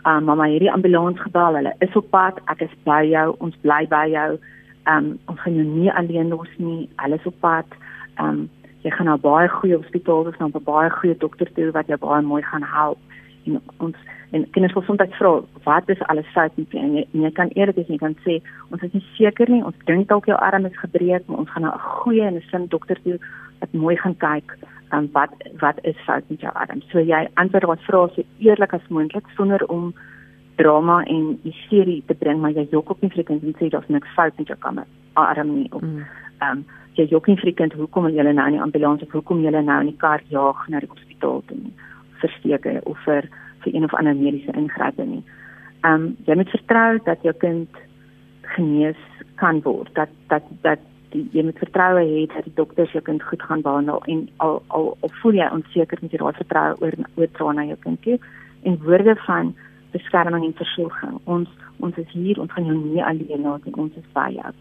um, 0.04 0.24
"Mamma, 0.24 0.46
hierdie 0.52 0.70
ambulans 0.72 1.20
gebel, 1.20 1.54
hulle 1.54 1.74
is 1.78 1.96
op 1.96 2.10
pad, 2.10 2.38
ek 2.46 2.60
is 2.68 2.76
by 2.84 3.02
jou, 3.08 3.34
ons 3.38 3.56
bly 3.64 3.86
by 3.88 4.04
jou. 4.12 4.38
Ehm 4.84 4.96
um, 4.96 5.18
ons 5.26 5.40
gaan 5.40 5.54
jou 5.54 5.66
nie 5.66 5.92
alleen 5.92 6.28
los 6.28 6.54
nie, 6.58 6.88
hulle 6.96 7.14
is 7.14 7.26
op 7.26 7.40
pad. 7.40 7.66
Ehm 8.18 8.28
um, 8.28 8.50
jy 8.82 8.90
gaan 8.90 9.06
na 9.06 9.14
'n 9.14 9.20
baie 9.20 9.48
goeie 9.48 9.76
hospitaal, 9.76 10.26
of 10.26 10.38
na 10.38 10.46
'n 10.46 10.64
baie 10.64 10.90
goeie 10.90 11.16
dokter 11.16 11.52
toe 11.52 11.70
wat 11.72 11.86
jou 11.86 11.98
baie 11.98 12.22
mooi 12.22 12.42
gaan 12.42 12.62
help." 12.62 12.98
En 13.46 13.60
ons 13.78 13.96
en 14.30 14.50
kinders 14.50 14.74
wil 14.74 14.82
soms 14.82 15.16
vra 15.16 15.40
wat 15.64 15.88
is 15.88 16.02
alles 16.12 16.26
fout 16.32 16.56
met 16.56 16.72
jy 16.72 16.80
en 16.80 16.96
jy, 16.98 17.04
en 17.14 17.22
jy 17.24 17.30
kan 17.36 17.52
eerlik 17.56 17.78
wees 17.80 17.92
jy 17.92 17.98
kan 18.00 18.16
sê 18.26 18.38
ons 18.68 18.82
is 18.84 18.92
nie 18.92 19.04
seker 19.16 19.48
nie 19.48 19.62
ons 19.64 19.86
dink 19.88 20.08
dalk 20.10 20.28
jou 20.28 20.36
arm 20.36 20.66
is 20.68 20.80
gebreek 20.82 21.24
maar 21.26 21.44
ons 21.44 21.52
gaan 21.54 21.64
na 21.64 21.72
'n 21.74 21.86
goeie 22.02 22.26
en 22.26 22.36
'n 22.36 22.44
sin 22.50 22.66
dokter 22.66 23.00
toe 23.04 23.18
wat 23.60 23.72
mooi 23.72 23.96
gaan 23.96 24.16
kyk 24.16 24.56
um, 24.92 25.08
wat 25.12 25.32
wat 25.60 25.78
is 25.82 25.96
fout 26.06 26.24
met 26.28 26.40
jou 26.40 26.52
arm 26.54 26.82
so 26.92 26.98
jy 27.00 27.28
antwoord 27.34 27.64
wat 27.72 27.86
vra 27.88 28.08
so 28.08 28.22
eerlik 28.38 28.74
as 28.74 28.88
moontlik 28.88 29.24
sonder 29.36 29.64
om 29.68 29.94
drama 30.56 31.02
en 31.04 31.38
hysterie 31.44 32.02
te 32.06 32.14
bring 32.14 32.40
maar 32.40 32.52
jy 32.52 32.68
jok 32.70 32.90
op 32.90 33.00
nie 33.00 33.10
frekant 33.10 33.42
en 33.42 33.54
sê 33.58 33.70
daar's 33.70 33.88
niks 33.88 34.14
fout 34.14 34.38
met 34.38 34.46
jou 34.46 34.58
kamer 34.58 34.86
arm 35.14 35.54
nie 35.54 35.72
of 35.72 35.82
mm. 35.82 36.04
um, 36.42 36.64
jy 36.98 37.06
jok 37.12 37.28
nie 37.30 37.38
frekant 37.38 37.76
hoekom 37.78 38.08
jy 38.10 38.24
nou 38.26 38.46
in 38.46 38.56
die 38.56 38.62
ambulans 38.62 39.02
of 39.02 39.12
hoekom 39.14 39.44
jy 39.44 39.52
nou 39.54 39.80
in 39.80 39.92
die 39.92 40.00
kar 40.00 40.22
jaag 40.32 40.64
na 40.68 40.80
die 40.82 40.90
hospitaal 40.90 41.42
toe 41.46 41.58
nie 41.58 41.74
versteke 42.22 42.80
of 42.90 42.98
vir 43.06 43.28
vir 43.62 43.74
een 43.74 43.84
of 43.86 43.94
ander 43.94 44.16
mediese 44.16 44.54
ingryping 44.54 45.10
nie. 45.16 45.24
Ehm 45.86 45.94
um, 45.94 46.16
jy 46.26 46.34
moet 46.34 46.50
vertrou 46.54 46.98
dat 47.06 47.22
jou 47.22 47.34
kind 47.44 47.82
genees 48.54 49.00
kan 49.42 49.62
word. 49.62 49.94
Dat 49.94 50.10
dat 50.28 50.42
dat 50.62 50.82
die, 51.14 51.24
jy 51.32 51.44
moet 51.46 51.58
vertroue 51.62 52.04
hê 52.04 52.26
dat 52.34 52.44
die 52.44 52.54
dokters 52.58 52.92
jou 52.92 53.02
kind 53.04 53.22
goed 53.22 53.42
gaan 53.42 53.62
behandel 53.62 54.02
en 54.06 54.28
al 54.36 54.62
al 54.66 54.96
of 55.00 55.14
voel 55.22 55.40
jy 55.40 55.48
onseker 55.54 55.98
met 56.02 56.12
jy 56.12 56.22
daai 56.22 56.40
vertroue 56.42 56.76
oor 56.82 56.98
oor 57.16 57.54
na 57.54 57.64
jou 57.70 57.78
kind 57.86 58.02
toe 58.02 58.18
en 58.66 58.78
woorde 58.84 59.14
van 59.26 59.54
beskerming 59.92 60.44
en 60.44 60.54
versorging. 60.54 61.18
Ons 61.24 61.48
ons 61.78 61.96
is 61.96 62.10
hier, 62.12 62.40
ons 62.40 62.52
gaan 62.52 62.66
jou 62.66 62.76
nie 62.76 63.04
alleen 63.04 63.42
laat 63.46 63.64
nie, 63.64 63.74
ons 63.74 63.94
is 63.96 64.14
by 64.14 64.30
jou. 64.34 64.54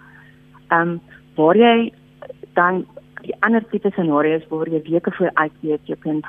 Ehm 0.67 0.81
um, 0.81 0.99
waar 1.37 1.57
jy 1.57 1.91
dan 2.59 2.85
die 3.21 3.35
ander 3.45 3.63
tipe 3.71 3.89
scenario's 3.93 4.45
waar 4.49 4.69
jy 4.69 4.81
weke 4.89 5.11
voor 5.17 5.31
uitweet 5.33 5.89
jou 5.89 5.97
kind 6.05 6.25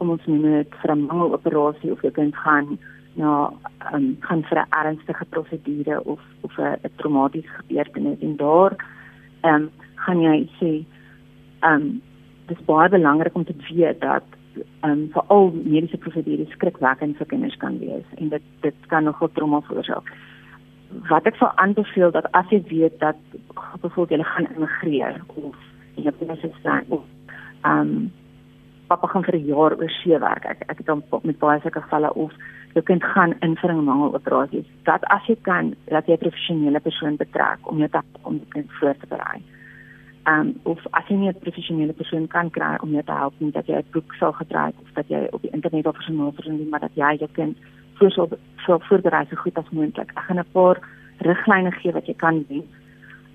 kom 0.00 0.14
ons 0.14 0.26
noem 0.26 0.42
dit 0.42 0.80
vir 0.82 0.94
'n 0.94 1.06
mangeloperasie 1.10 1.92
of 1.92 2.02
jy 2.02 2.10
kan 2.10 2.32
gaan 2.44 2.78
na 3.16 3.52
um, 3.94 4.16
gaan 4.20 4.42
vir 4.48 4.58
'n 4.58 4.72
ernstige 4.82 5.24
prosedure 5.34 6.04
of 6.04 6.20
of 6.42 6.58
'n 6.58 6.92
traumatiese 6.96 7.52
gebeurtenis 7.58 8.20
en 8.20 8.36
daar 8.36 8.72
ehm 9.42 9.54
um, 9.54 9.70
gaan 9.94 10.20
jy 10.20 10.48
sê 10.60 10.72
ehm 11.60 11.74
um, 11.74 12.02
dis 12.46 12.64
baie 12.66 12.88
belangrik 12.88 13.34
om 13.34 13.44
te 13.44 13.56
weet 13.68 14.00
dat 14.00 14.24
ehm 14.82 14.90
um, 14.90 15.08
vir 15.12 15.22
al 15.26 15.52
mediese 15.52 15.98
prosedures 15.98 16.50
skrikwekkend 16.56 17.16
vir 17.16 17.26
kinders 17.26 17.56
kan 17.56 17.78
wees 17.78 18.06
en 18.16 18.28
dit 18.28 18.42
dit 18.60 18.86
kan 18.86 19.04
nogal 19.04 19.30
trauma 19.32 19.60
veroorsaak. 19.60 20.12
Wat 21.08 21.26
ek 21.26 21.36
sou 21.36 21.50
aanbeveel 21.54 22.10
dat 22.10 22.26
as 22.32 22.48
jy 22.50 22.62
weet 22.66 22.98
dat 22.98 23.16
byvoorbeeld 23.80 24.20
jy 24.20 24.26
gaan 24.26 24.48
immigreer 24.54 25.20
of 25.26 25.56
jy 25.94 26.04
het 26.04 26.20
'n 26.20 26.36
sessie 26.36 26.84
of 26.88 27.04
ehm 27.62 27.80
um, 27.80 28.12
pappa 28.90 29.06
gaan 29.06 29.24
vir 29.24 29.36
'n 29.36 29.46
jaar 29.46 29.72
oor 29.78 29.90
see 29.90 30.18
werk. 30.18 30.44
Ek 30.44 30.60
ek 30.66 30.78
het 30.78 30.86
dan 30.86 31.02
met 31.22 31.38
baie 31.38 31.60
sulke 31.60 31.80
gevalle 31.80 32.14
of 32.14 32.32
jou 32.74 32.82
kind 32.82 33.04
gaan 33.04 33.34
in 33.40 33.56
vir 33.56 33.72
'n 33.72 33.84
mangeloperasies. 33.84 34.66
Dat 34.84 35.04
as 35.04 35.26
jy 35.26 35.36
kan, 35.42 35.74
dat 35.84 36.06
jy 36.06 36.12
'n 36.12 36.24
professionele 36.24 36.80
persoon 36.80 37.16
betrek 37.16 37.58
om 37.70 37.78
jou 37.78 37.88
te 37.88 38.00
om 38.22 38.38
die 38.38 38.48
kind 38.48 38.72
voor 38.72 38.94
te 39.00 39.06
berei. 39.06 39.38
Ehm 40.24 40.40
um, 40.40 40.60
of 40.62 40.86
as 40.90 41.06
jy 41.08 41.16
nie 41.16 41.28
'n 41.28 41.38
professionele 41.38 41.92
persoon 41.92 42.26
kan 42.26 42.50
kry 42.50 42.76
om 42.82 42.90
jou 42.90 43.02
te 43.02 43.12
help 43.12 43.34
nie, 43.38 43.52
dat 43.52 43.66
jy 43.66 43.76
'n 43.76 43.90
boek 43.92 44.14
sal 44.14 44.32
gebruik 44.32 44.74
of 44.82 44.92
dat 44.94 45.08
jy 45.08 45.28
op 45.30 45.42
die 45.42 45.52
internet 45.52 45.86
of 45.86 46.02
so 46.02 46.12
'n 46.12 46.16
navorsing 46.16 46.56
doen, 46.58 46.68
maar 46.68 46.80
dat 46.80 46.94
jy 46.94 47.16
jou 47.18 47.30
kind 47.32 47.56
voor 48.00 48.10
sal 48.10 48.28
so 48.66 48.78
voorberei 48.88 49.26
so 49.28 49.36
goed 49.36 49.58
as 49.58 49.70
moontlik. 49.70 50.10
Ek 50.16 50.24
gaan 50.26 50.38
'n 50.38 50.52
paar 50.52 50.80
riglyne 51.18 51.72
gee 51.72 51.92
wat 51.92 52.06
jy 52.06 52.14
kan 52.14 52.44
doen. 52.48 52.64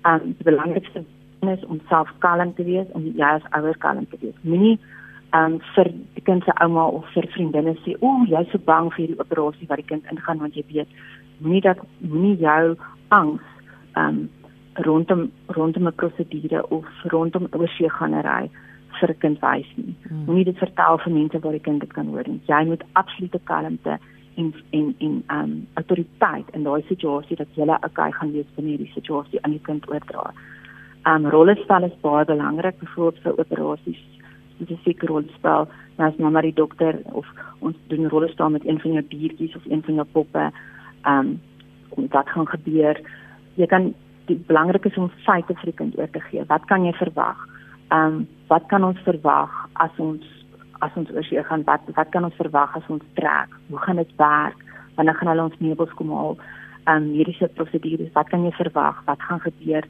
Um, 0.02 0.34
die 0.38 0.44
belangrikste 0.44 1.04
is 1.40 1.64
om 1.64 1.80
self 1.88 2.10
kalm 2.18 2.54
te 2.54 2.64
wees 2.64 2.86
en 2.94 3.02
jy 3.14 3.24
as 3.24 3.50
ouer 3.50 3.76
kalm 3.78 4.06
te 4.10 4.16
wees. 4.20 4.34
Moenie 4.42 4.78
um 5.34 5.58
vir 5.74 5.90
die 6.14 6.22
kind 6.22 6.44
se 6.44 6.52
ouma 6.62 6.86
of 6.86 7.04
vir 7.14 7.26
vriendinne 7.34 7.76
sê, 7.84 7.96
"O, 8.00 8.24
jy's 8.24 8.50
so 8.50 8.58
bang 8.58 8.92
vir 8.94 9.06
die 9.06 9.18
operasie 9.18 9.66
wat 9.68 9.76
die 9.76 9.86
kind 9.86 10.04
ingaan 10.10 10.38
want 10.38 10.54
jy 10.54 10.64
weet 10.68 10.88
moenie 11.38 11.60
dat 11.60 11.78
moenie 11.98 12.36
jou 12.36 12.76
angs 13.08 13.42
um 13.96 14.28
rondom 14.74 15.30
rondom 15.46 15.86
'n 15.86 15.92
prosedure 15.92 16.70
of 16.70 16.84
rondom 17.04 17.48
oorseegangery 17.52 18.50
vir 19.00 19.10
'n 19.10 19.18
kind 19.18 19.40
wys 19.40 19.66
nie. 19.76 19.94
Hmm. 20.08 20.24
Moenie 20.26 20.44
dit 20.44 20.58
vertel 20.58 20.98
vir 20.98 21.12
mense 21.12 21.38
waar 21.38 21.52
die 21.52 21.60
kind 21.60 21.80
dit 21.80 21.92
kan 21.92 22.06
hoor 22.06 22.24
nie. 22.26 22.40
Jy 22.46 22.64
moet 22.64 22.84
absolute 22.92 23.40
kalmte 23.44 23.98
en 24.36 24.52
en 24.70 24.94
en 24.98 25.16
um 25.38 25.54
autoriteit 25.80 26.50
in 26.54 26.62
daai 26.66 26.82
situasie 26.88 27.36
dat 27.36 27.48
jy 27.54 27.68
okay 27.88 28.10
gaan 28.12 28.32
wees 28.32 28.52
binne 28.56 28.74
hierdie 28.74 28.92
situasie 28.94 29.42
aan 29.42 29.56
die 29.56 29.64
kind 29.68 29.88
oordra. 29.90 30.30
Um 31.06 31.26
rollespel 31.32 31.88
is 31.88 32.00
baie 32.00 32.24
belangrik 32.24 32.78
byvoorbeeld 32.78 33.22
vir 33.22 33.38
operasies 33.44 34.02
spesifiek 34.56 35.02
rolspel. 35.02 35.68
Nou 35.98 36.08
as 36.08 36.18
mamma 36.18 36.40
die 36.42 36.54
dokter 36.54 36.98
of 37.12 37.26
ons 37.60 37.76
doen 37.88 38.08
rollespel 38.08 38.50
met 38.50 38.66
een 38.66 38.80
van 38.80 38.92
jou 38.92 39.04
diertjies 39.08 39.56
of 39.56 39.64
een 39.66 39.82
van 39.82 39.94
jou 39.94 40.06
poppe. 40.12 40.50
Um 41.04 41.40
wat 41.96 42.28
gaan 42.28 42.48
gebeur? 42.48 43.00
Jy 43.54 43.66
kan 43.66 43.94
die 44.26 44.38
belangrik 44.48 44.84
is 44.84 44.96
om 44.98 45.10
feite 45.24 45.54
vir 45.54 45.70
die 45.70 45.78
kind 45.80 45.98
oor 45.98 46.10
te 46.10 46.20
gee. 46.30 46.44
Wat 46.50 46.64
kan 46.70 46.84
jy 46.84 46.92
verwag? 46.98 47.38
Ehm 47.88 48.14
um, 48.14 48.26
wat 48.50 48.66
kan 48.70 48.84
ons 48.84 48.98
verwag 49.06 49.50
as 49.82 49.94
ons 50.02 50.22
as 50.80 50.96
ons 50.96 51.10
oor 51.14 51.24
see 51.24 51.42
gaan? 51.42 51.64
Wat 51.64 51.80
wat 51.98 52.10
kan 52.14 52.24
ons 52.24 52.38
verwag 52.38 52.76
as 52.76 52.88
ons 52.88 53.04
trek? 53.18 53.52
Hoe 53.68 53.78
gaan 53.78 53.96
dit 54.02 54.16
werk? 54.16 54.58
Wanneer 54.96 55.14
gaan 55.14 55.28
hulle 55.28 55.48
ons 55.50 55.60
meubels 55.60 55.94
kom 55.98 56.10
haal? 56.14 56.36
Ehm 56.86 56.96
um, 57.02 57.10
mediese 57.12 57.48
prosedures, 57.58 58.12
wat 58.14 58.28
kan 58.28 58.44
jy 58.44 58.52
verwag? 58.58 59.02
Wat 59.04 59.22
gaan 59.28 59.40
gebeur? 59.40 59.84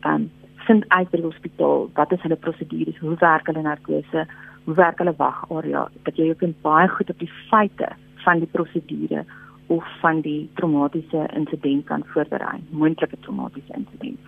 Ehm 0.00 0.14
um, 0.14 0.30
vind 0.68 0.84
uit 0.88 1.10
by 1.10 1.16
die 1.16 1.24
hospitaal, 1.24 1.88
wat 1.96 2.12
is 2.12 2.22
hulle 2.22 2.36
prosedures? 2.36 2.98
Hoe 3.00 3.16
werk 3.20 3.46
hulle 3.48 3.62
narkose? 3.64 4.26
Hoe 4.64 4.74
werk 4.76 4.98
hulle 5.00 5.14
wagarea? 5.16 5.86
Dat 6.04 6.16
jy 6.16 6.30
ook 6.30 6.44
baie 6.62 6.88
goed 6.88 7.10
op 7.10 7.18
die 7.18 7.32
feite 7.50 7.88
van 8.24 8.42
die 8.42 8.50
prosedure 8.52 9.24
of 9.68 9.84
van 10.00 10.20
die 10.20 10.50
traumatiese 10.54 11.28
insident 11.36 11.86
kan 11.86 12.04
voorberei, 12.12 12.58
moontlike 12.70 13.16
traumatiese 13.20 13.72
insident. 13.76 14.18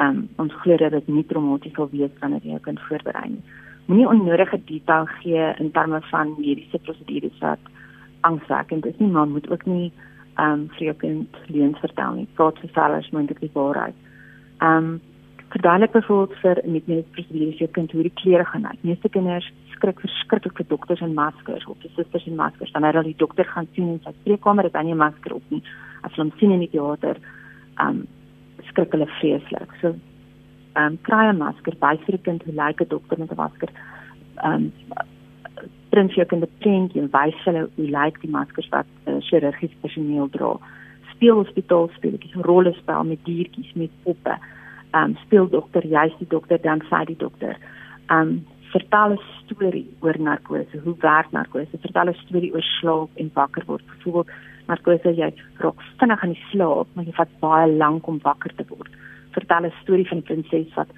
Um 0.00 0.28
ons 0.36 0.54
glo 0.62 0.76
dat 0.76 0.96
dit 0.96 1.08
nie 1.08 1.26
traumaties 1.28 1.74
sal 1.76 1.88
wees 1.92 2.14
wanneer 2.20 2.44
jy 2.44 2.58
kan 2.64 2.80
voorberei 2.88 3.28
nie. 3.34 3.44
Moenie 3.86 4.08
onnodige 4.08 4.60
detail 4.64 5.06
gee 5.06 5.54
in 5.58 5.70
terme 5.70 6.00
van 6.10 6.34
mediese 6.38 6.78
prosedures 6.78 7.38
wat 7.38 7.58
angswekkend 8.20 8.86
is 8.86 8.98
nie, 8.98 9.08
maar 9.10 9.28
moet 9.28 9.50
ook 9.50 9.64
nie 9.66 9.92
um 10.40 10.68
vir 10.76 10.86
jou 10.86 10.94
kind 10.96 11.40
leuns 11.46 11.80
vertel 11.82 12.14
nie. 12.14 12.28
Praat 12.38 12.60
vir 12.62 12.70
sellers 12.72 13.10
moontlik 13.12 13.40
die 13.40 13.50
waarheid. 13.54 13.96
Um 14.64 15.00
verduidelik 15.52 15.92
byvoorbeeld 15.92 16.38
vir 16.40 16.60
met 16.64 16.86
met 16.86 17.10
prosedures 17.12 17.58
jou 17.58 17.68
kind 17.70 17.92
hoe 17.92 18.02
die 18.02 18.14
klere 18.22 18.44
gaan 18.44 18.66
uit. 18.66 18.84
Meeste 18.84 19.08
kinders 19.08 19.50
skrik 19.74 20.00
verskriklik 20.00 20.56
vir 20.56 20.68
dokters 20.68 21.00
en 21.00 21.14
maskers 21.14 21.66
of 21.66 21.76
vir 21.82 21.90
susters 21.96 22.26
en 22.26 22.38
maskers. 22.38 22.72
Dan 22.72 22.86
hulle 22.88 23.02
die 23.02 23.18
dokter 23.18 23.44
gaan 23.44 23.68
sien 23.74 23.90
in 23.92 24.00
sy 24.04 24.14
spreekkamer 24.20 24.64
het 24.64 24.78
hy 24.78 24.84
nie 24.84 24.94
'n 24.94 25.04
masker 25.04 25.34
op 25.34 25.42
nie. 25.50 25.62
As 26.02 26.14
hulle 26.14 26.30
hom 26.30 26.38
sien 26.38 26.52
in 26.52 26.60
die 26.60 26.70
teater, 26.70 27.16
um 27.80 28.06
skrik 28.68 28.92
hulle 28.92 29.06
vreeslik. 29.20 29.68
So 29.80 29.94
um 30.76 30.98
kry 31.02 31.28
'n 31.28 31.38
masker 31.38 31.74
by 31.80 31.96
vir 32.04 32.14
'n 32.14 32.22
kind 32.22 32.42
hoe 32.42 32.54
lyk 32.54 32.80
'n 32.80 32.88
dokter 32.88 33.18
met 33.18 33.32
'n 33.32 33.36
masker. 33.36 33.68
Um 34.44 34.72
prins 35.90 36.14
jou 36.14 36.26
kind 36.26 36.42
'n 36.42 36.58
prentjie 36.58 37.00
en 37.00 37.10
wys 37.10 37.44
hulle 37.44 37.68
hoe 37.76 37.90
lyk 37.98 38.20
die 38.20 38.30
maskers 38.30 38.68
wat 38.68 38.86
uh, 39.06 39.20
chirurgies 39.20 39.80
personeel 39.80 40.28
dra. 40.30 40.56
Speel 41.14 41.44
hospitaalspeletjies, 41.44 42.34
rollespel 42.34 43.04
met 43.04 43.24
diertjies, 43.24 43.72
met 43.74 43.90
poppe. 44.02 44.36
Um 44.94 45.16
speel 45.24 45.48
dokter 45.48 45.86
juist 45.86 46.18
die 46.18 46.28
dokter 46.28 46.58
dan 46.62 46.80
sê 46.90 47.04
die 47.04 47.16
dokter. 47.16 47.56
Um 48.08 48.46
vertel 48.72 49.12
'n 49.12 49.20
storie 49.44 49.88
oor 50.00 50.18
narkose 50.18 50.78
hoe 50.84 50.96
werk 50.98 51.30
narkose? 51.32 51.78
Vertel 51.80 52.08
'n 52.08 52.22
storie 52.24 52.52
oor 52.52 52.62
slaap 52.62 53.10
en 53.14 53.30
wakker 53.34 53.64
word. 53.66 53.84
Byvoorbeeld 53.86 54.30
narkose 54.66 55.14
jy 55.14 55.32
raak 55.58 55.80
vinnig 55.98 56.22
aan 56.22 56.34
die 56.34 56.44
slaap 56.50 56.86
maar 56.94 57.04
jy 57.04 57.12
vat 57.12 57.40
baie 57.40 57.72
lank 57.72 58.06
om 58.06 58.18
wakker 58.22 58.54
te 58.56 58.64
word 58.68 58.90
vertel 59.32 59.66
'n 59.66 59.72
storie 59.82 60.08
van 60.08 60.18
'n 60.18 60.22
prinses 60.22 60.74
wat 60.74 60.90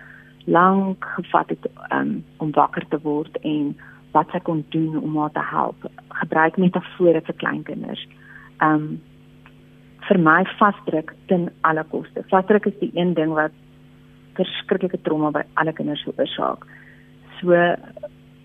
lank 0.44 1.04
gevat 1.16 1.48
het 1.48 1.66
um, 1.92 2.24
om 2.38 2.50
wakker 2.52 2.84
te 2.88 2.98
word 3.02 3.36
en 3.42 3.76
wat 4.12 4.30
sy 4.30 4.40
kon 4.40 4.64
doen 4.68 4.96
om 5.00 5.16
haar 5.16 5.32
te 5.32 5.42
help. 5.42 5.86
Gebruik 6.08 6.56
metafore 6.56 7.20
vir 7.20 7.34
kleinkinders. 7.34 8.06
Um 8.62 9.00
vir 10.08 10.18
my 10.20 10.44
vasdruk 10.58 11.14
ten 11.26 11.48
alle 11.60 11.84
koste. 11.88 12.22
Vasdruk 12.28 12.66
is 12.66 12.78
die 12.80 12.90
een 12.94 13.14
ding 13.14 13.32
wat 13.32 13.52
verskriklike 14.36 15.00
trauma 15.02 15.30
by 15.30 15.42
alle 15.54 15.72
kinders 15.72 16.02
veroorsaak. 16.04 16.66
So 17.40 17.56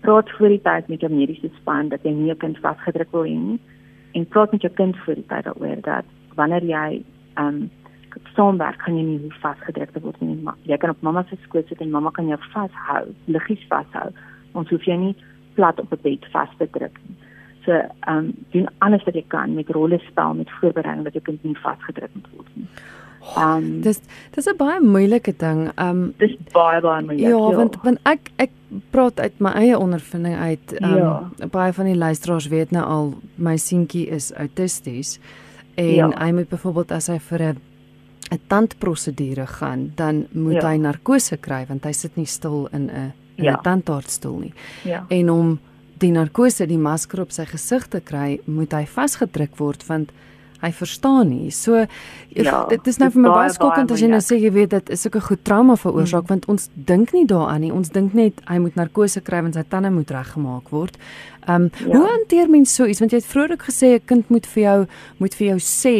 praat 0.00 0.30
voor 0.38 0.48
die 0.48 0.62
tyd 0.64 0.88
met 0.88 1.04
jou 1.04 1.12
mediese 1.12 1.50
span 1.58 1.88
dat 1.88 2.02
jy 2.02 2.12
nie 2.12 2.30
'n 2.30 2.38
kind 2.38 2.58
vasgedruk 2.58 3.12
wil 3.12 3.24
hê 3.24 3.36
nie 3.36 3.60
en 4.14 4.26
praat 4.26 4.52
met 4.52 4.62
jou 4.62 4.72
kind 4.72 4.96
voor 4.96 5.14
die 5.14 5.26
tyd 5.26 5.44
daaroor 5.44 5.80
dat 5.82 6.04
wanneer 6.34 6.64
jy 6.64 7.02
ehm 7.34 7.46
um, 7.46 7.70
saamwerk 8.36 8.78
kan 8.84 8.96
jy 8.96 9.02
nie 9.02 9.18
hoe 9.18 9.32
vasgedruk 9.42 9.96
word 10.02 10.20
nie. 10.20 10.38
Jy 10.68 10.76
kan 10.76 10.90
op 10.90 11.02
mamma 11.02 11.24
se 11.28 11.36
skoot 11.44 11.68
sit 11.68 11.80
en 11.80 11.90
mamma 11.90 12.10
kan 12.10 12.28
jou 12.28 12.38
vashou, 12.52 13.14
liggies 13.26 13.66
vashou. 13.68 14.10
Ons 14.52 14.70
hoef 14.70 14.86
jy 14.86 14.96
nie 14.96 15.16
plat 15.54 15.80
op 15.80 15.92
'n 15.92 16.02
bed 16.02 16.26
vas 16.32 16.48
te 16.58 16.68
druk 16.70 16.98
nie. 17.06 17.16
So 17.64 17.72
ehm 17.72 18.16
um, 18.16 18.32
doen 18.52 18.68
alles 18.78 19.04
wat 19.04 19.14
jy 19.14 19.24
kan 19.28 19.54
met 19.54 19.68
rollespel 19.68 20.34
met 20.34 20.50
voorbereiding 20.60 21.04
dat 21.04 21.12
jou 21.12 21.24
kind 21.24 21.44
nie 21.44 21.56
vasgedruk 21.62 22.10
word 22.36 22.48
nie. 22.54 22.66
Um 23.36 23.80
dis 23.80 24.00
dis 24.34 24.46
'n 24.46 24.56
baie 24.56 24.80
moeilike 24.80 25.34
ding. 25.36 25.70
Um 25.78 26.14
dis 26.18 26.36
baie 26.52 26.80
baie 26.80 27.02
moeilik. 27.02 27.20
Ja, 27.20 27.28
ja, 27.28 27.56
want 27.56 27.76
want 27.82 27.98
ek 28.02 28.30
ek 28.36 28.50
praat 28.90 29.20
uit 29.20 29.38
my 29.38 29.50
eie 29.50 29.78
ondervinding 29.78 30.36
uit. 30.36 30.82
Um 30.82 30.96
ja. 30.96 31.30
baie 31.50 31.72
van 31.72 31.84
die 31.84 31.96
luisteraars 31.96 32.48
weet 32.48 32.70
nou 32.70 32.84
al 32.84 33.14
my 33.34 33.56
seentjie 33.56 34.06
is 34.06 34.32
autisties 34.32 35.20
en 35.74 35.94
ja. 35.94 36.10
hy 36.18 36.32
moet 36.32 36.48
byvoorbeeld 36.48 36.90
as 36.92 37.06
hy 37.06 37.18
vir 37.18 37.42
'n 37.42 37.56
'n 38.30 38.40
tandprosedure 38.46 39.46
gaan, 39.46 39.92
dan 39.94 40.26
moet 40.30 40.62
ja. 40.62 40.68
hy 40.68 40.76
narkose 40.76 41.36
kry 41.36 41.64
want 41.68 41.84
hy 41.84 41.92
sit 41.92 42.16
nie 42.16 42.26
stil 42.26 42.68
in 42.72 42.90
'n 42.90 43.12
'n 43.38 43.44
ja. 43.44 43.56
tandartsstoel 43.56 44.38
nie. 44.38 44.52
Ja. 44.84 45.04
En 45.08 45.30
om 45.30 45.58
die 45.98 46.10
narkose, 46.10 46.66
die 46.66 46.78
masker 46.78 47.20
op 47.20 47.32
sy 47.32 47.44
gesig 47.44 47.88
te 47.88 48.00
kry, 48.00 48.40
moet 48.44 48.72
hy 48.72 48.86
vasgedruk 48.86 49.56
word 49.56 49.86
want 49.86 50.12
hy 50.60 50.70
verstaan 50.76 51.30
nie. 51.30 51.50
So 51.50 51.86
ja, 52.36 52.66
dit 52.68 52.86
is 52.86 52.98
nou 53.00 53.08
vir 53.14 53.22
my 53.24 53.32
baie 53.32 53.52
skokkend 53.54 53.94
as 53.94 54.02
jy 54.04 54.10
nou 54.12 54.20
sê 54.24 54.36
jy 54.36 54.50
weet 54.52 54.74
dit 54.74 54.90
is 54.92 55.04
sulke 55.06 55.22
goed 55.24 55.40
trauma 55.48 55.76
veroorsaak 55.80 56.26
hmm. 56.26 56.34
want 56.34 56.48
ons 56.52 56.68
dink 56.74 57.14
nie 57.16 57.24
daaraan 57.28 57.64
nie. 57.64 57.72
Ons 57.72 57.92
dink 57.94 58.16
net 58.16 58.42
hy 58.48 58.58
moet 58.60 58.76
narkose 58.76 59.22
kry 59.24 59.40
want 59.46 59.56
sy 59.56 59.64
tande 59.72 59.92
moet 59.94 60.12
reggemaak 60.12 60.68
word. 60.74 61.00
Ehm 61.46 61.70
um, 61.70 61.70
ja. 61.80 61.94
hoe 61.94 62.04
hanteer 62.10 62.52
mens 62.52 62.74
so 62.76 62.84
iets 62.84 63.00
want 63.00 63.16
jy 63.16 63.22
het 63.22 63.30
vroeër 63.30 63.56
ook 63.56 63.64
gesê 63.70 63.94
'n 63.96 64.04
kind 64.04 64.28
moet 64.28 64.46
vir 64.46 64.62
jou 64.62 64.78
moet 65.18 65.34
vir 65.34 65.46
jou 65.46 65.58
sê 65.58 65.96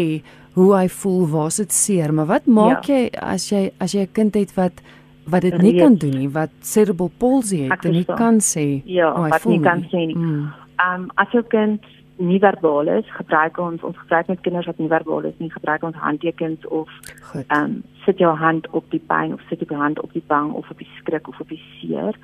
hoe 0.61 0.73
hy 0.77 0.89
voel, 0.93 1.27
waar 1.33 1.53
dit 1.57 1.73
seer, 1.73 2.13
maar 2.13 2.29
wat 2.29 2.47
maak 2.47 2.89
ja. 2.89 2.97
jy 2.97 3.21
as 3.35 3.49
jy 3.53 3.63
as 3.81 3.95
jy 3.97 4.05
'n 4.07 4.13
kind 4.13 4.35
het 4.35 4.53
wat 4.57 4.83
wat 5.31 5.43
dit 5.43 5.57
nie 5.63 5.77
kan 5.79 5.95
doen 5.95 6.17
nie, 6.19 6.29
wat 6.29 6.51
cerebral 6.61 7.11
palsy 7.19 7.69
het 7.69 7.85
en 7.85 7.93
nie 7.93 8.05
kan 8.05 8.41
sê 8.41 8.83
ja, 8.85 9.13
wat 9.15 9.45
nie 9.45 9.61
kan 9.61 9.85
sê 9.93 10.07
nie. 10.11 10.17
Ehm 10.17 11.03
um, 11.03 11.11
as 11.15 11.31
jou 11.33 11.43
kind 11.43 11.85
nie 12.17 12.39
verbaal 12.39 12.89
is, 12.99 13.07
gebruik 13.17 13.59
ons 13.59 13.83
ons 13.83 13.97
gebruik 13.97 14.29
met 14.29 14.41
kinders 14.41 14.67
wat 14.67 14.79
nie 14.79 14.89
verbaal 14.89 15.25
is 15.31 15.39
nie, 15.39 15.51
gebruik 15.51 15.83
ons 15.83 15.97
handtekens 15.97 16.67
of 16.67 16.89
ehm 17.35 17.65
um, 17.65 17.83
sit 18.05 18.19
jou 18.19 18.35
hand 18.37 18.69
op 18.71 18.85
die 18.91 19.03
pyn 19.13 19.33
of 19.33 19.41
sit 19.49 19.61
jou 19.69 19.81
hand 19.81 20.01
op 20.01 20.13
die 20.13 20.25
bang 20.27 20.53
of 20.53 20.71
op 20.71 20.79
die 20.79 20.93
skrik 20.99 21.29
of 21.29 21.41
op 21.41 21.49
die 21.49 21.63
seer. 21.79 22.17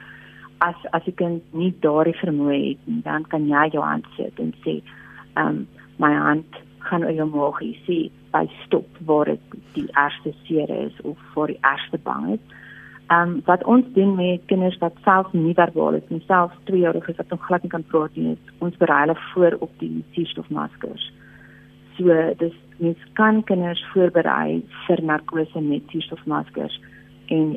As 0.59 0.77
as 0.91 1.05
jy 1.05 1.13
kan 1.13 1.41
nie 1.53 1.75
daardie 1.81 2.17
vermoë 2.21 2.61
het 2.69 2.85
nie, 2.85 3.03
dan 3.03 3.25
kan 3.29 3.49
jy 3.49 3.69
jou 3.73 3.85
hand 3.85 4.07
sit 4.17 4.39
en 4.39 4.55
sê 4.65 4.81
ehm 5.35 5.49
um, 5.49 5.67
my 5.99 6.13
hand 6.13 6.66
gaan 6.89 7.05
oor 7.05 7.17
jou 7.17 7.29
maag 7.31 7.61
sê 7.87 7.99
by 8.35 8.45
stop 8.65 9.01
waar 9.09 9.31
dit 9.33 9.59
die 9.75 9.89
eerste 9.89 10.33
seer 10.45 10.71
is 10.71 11.01
of 11.03 11.19
waar 11.35 11.53
die 11.53 11.61
eerste 11.63 11.99
bang 12.05 12.33
is. 12.37 12.45
Ehm 13.07 13.37
um, 13.37 13.43
wat 13.47 13.65
ons 13.65 13.87
doen 13.95 14.15
met 14.19 14.43
kinders 14.51 14.79
wat 14.83 14.97
self 15.05 15.33
nie 15.33 15.55
verbaal 15.55 15.95
is 15.95 16.09
nie, 16.09 16.23
self 16.27 16.53
2 16.71 16.81
jaar 16.81 16.95
oud 16.99 17.09
is 17.09 17.21
wat 17.21 17.31
nog 17.31 17.45
glad 17.47 17.63
nie 17.63 17.71
kan 17.71 17.85
praat 17.93 18.17
nie, 18.17 18.39
ons 18.59 18.77
berei 18.83 19.01
hulle 19.05 19.19
voor 19.33 19.57
op 19.61 19.71
die 19.79 20.05
suurstofmaskers. 20.17 21.05
So 21.99 22.17
dis 22.43 22.57
mens 22.79 23.05
kan 23.13 23.45
kinders 23.45 23.85
voorberei 23.93 24.63
vir 24.87 25.03
narkose 25.03 25.61
met 25.61 25.87
suurstofmaskers 25.95 26.81
en 27.37 27.55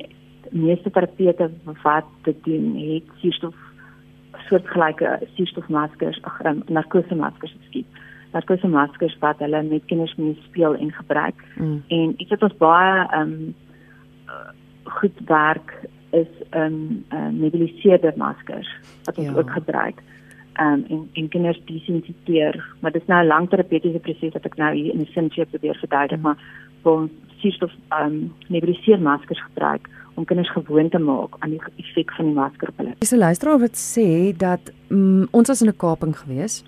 meeste 0.51 0.91
terapeute 0.91 1.49
wat 1.83 2.05
dit 2.23 2.43
doen, 2.45 2.75
het 2.75 3.09
suurstof 3.23 3.55
soortgelyke 4.49 5.17
suurstofmaskers, 5.35 6.21
ag 6.29 6.39
um, 6.45 6.61
narkose 6.69 7.15
maskers 7.15 7.53
geskep. 7.57 7.99
Narkose 8.31 8.67
maskers 8.67 9.17
wat 9.19 9.39
hulle 9.39 9.63
met 9.63 9.85
kinders 9.85 10.15
mee 10.15 10.37
speel 10.43 10.75
en 10.75 10.91
gebruik. 10.91 11.43
Mm. 11.55 11.83
En 11.87 12.13
iets 12.17 12.29
wat 12.29 12.43
ons 12.43 12.57
baie 12.57 13.07
ehm 13.07 13.21
um, 13.21 13.55
goed 14.83 15.19
werk 15.25 15.73
is 16.09 16.27
'n 16.51 16.57
um, 16.57 17.05
um, 17.13 17.39
nebuliseerde 17.39 18.13
maskers 18.15 18.69
wat 19.03 19.17
ons 19.17 19.27
ja. 19.27 19.33
ook 19.33 19.51
gebruik. 19.51 20.01
Ehm 20.53 20.73
um, 20.73 20.85
en 20.89 21.09
en 21.13 21.27
kinders 21.27 21.61
desensitiseer, 21.65 22.73
maar 22.79 22.91
dit 22.91 23.01
is 23.01 23.07
nou 23.07 23.23
'n 23.23 23.27
lang 23.27 23.49
terapeutiese 23.49 23.99
proses 23.99 24.33
wat 24.33 24.45
ek 24.45 24.57
nou 24.57 24.75
hier 24.75 24.91
in 24.93 24.97
die 24.97 25.11
sin 25.11 25.47
probeer 25.49 25.75
verduidelik, 25.75 26.19
mm. 26.19 26.23
maar 26.23 26.37
ons 26.81 27.11
suurstof 27.37 27.71
ehm 27.89 28.05
um, 28.05 28.33
nebuliseer 28.47 28.99
maskers 28.99 29.43
gebruik 29.43 29.89
om 30.13 30.25
kinders 30.25 30.51
gewoon 30.51 30.89
te 30.89 30.99
maak 30.99 31.35
aan 31.39 31.49
die 31.49 31.61
effek 31.75 32.11
van 32.11 32.25
die 32.25 32.33
masker 32.33 32.67
op 32.67 32.77
hulle. 32.77 32.93
Dis 32.99 33.11
'n 33.11 33.17
luisteraar 33.17 33.59
wat 33.59 33.77
sê 33.77 34.37
dat 34.37 34.73
mm, 34.89 35.27
ons 35.31 35.47
was 35.47 35.61
in 35.61 35.69
'n 35.69 35.77
kaping 35.77 36.17
gewees. 36.17 36.63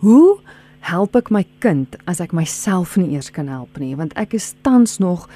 Hoe 0.00 0.38
help 0.86 1.16
ek 1.18 1.30
my 1.34 1.44
kind 1.62 1.96
as 2.10 2.20
ek 2.22 2.32
myself 2.36 2.96
nie 2.96 3.16
eers 3.16 3.30
kan 3.34 3.48
help 3.50 3.78
nie 3.82 3.94
want 3.98 4.14
ek 4.20 4.36
is 4.38 4.52
tans 4.66 4.98
nog 5.02 5.26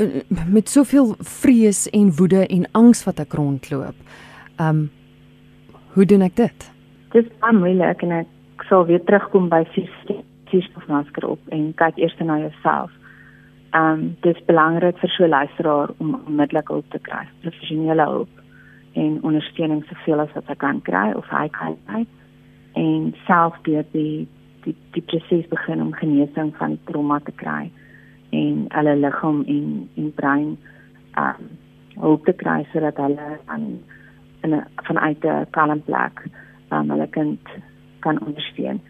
uh, 0.00 0.22
met 0.48 0.70
soveel 0.72 1.14
vrees 1.20 1.84
en 1.92 2.12
woede 2.18 2.46
en 2.46 2.64
angs 2.72 3.04
wat 3.06 3.20
ek 3.22 3.36
rondloop. 3.38 3.96
Um 4.58 4.88
hoe 5.94 6.06
doen 6.10 6.24
ek 6.26 6.34
dit? 6.40 6.70
Dis 7.14 7.28
baie 7.42 7.54
moeilik 7.54 8.00
en 8.02 8.16
ek 8.24 8.64
sal 8.66 8.86
weer 8.88 9.02
terugkom 9.06 9.46
by 9.52 9.62
suurstofmasker 9.76 11.28
op 11.28 11.54
en 11.54 11.68
kyk 11.78 12.00
eers 12.02 12.16
na 12.24 12.40
jouself. 12.42 12.90
Um 13.78 14.14
dis 14.26 14.40
belangrik 14.48 14.98
vir 15.02 15.12
so 15.14 15.28
luisteraar 15.28 15.94
om 16.00 16.16
onmiddellik 16.24 16.72
hulp 16.72 16.88
te 16.90 16.98
kry, 17.04 17.22
professionele 17.44 18.08
hulp 18.10 18.42
en 18.98 19.20
ondersteuning 19.22 19.84
soveel 19.90 20.24
as 20.24 20.34
wat 20.34 20.50
hy 20.50 20.58
kan 20.58 20.82
kry 20.88 21.08
of 21.18 21.30
hy 21.30 21.46
kan 21.52 21.78
kry 21.86 22.06
en 22.74 23.14
self 23.26 23.58
deur 23.62 23.84
die 23.92 24.28
die 24.64 24.76
die 24.96 25.02
proses 25.02 25.48
begin 25.48 25.82
om 25.82 25.92
genesing 25.92 26.54
van 26.56 26.78
trauma 26.84 27.20
te 27.24 27.32
kry 27.42 27.70
en 28.30 28.64
hulle 28.76 28.96
liggaam 28.96 29.42
en 29.56 29.88
en 29.96 30.14
brein 30.14 30.56
um 31.24 31.50
hulp 32.00 32.24
te 32.26 32.32
kry 32.32 32.64
sodat 32.72 32.96
hulle 32.96 33.28
aan 33.46 33.66
in 34.44 34.54
'n 34.54 34.64
vanuit 34.86 35.24
'n 35.24 35.46
kalm 35.50 35.82
plek 35.82 36.26
um, 36.70 36.90
hulle 36.90 37.08
kind 37.08 37.40
kan 37.98 38.20
ondersteun. 38.26 38.80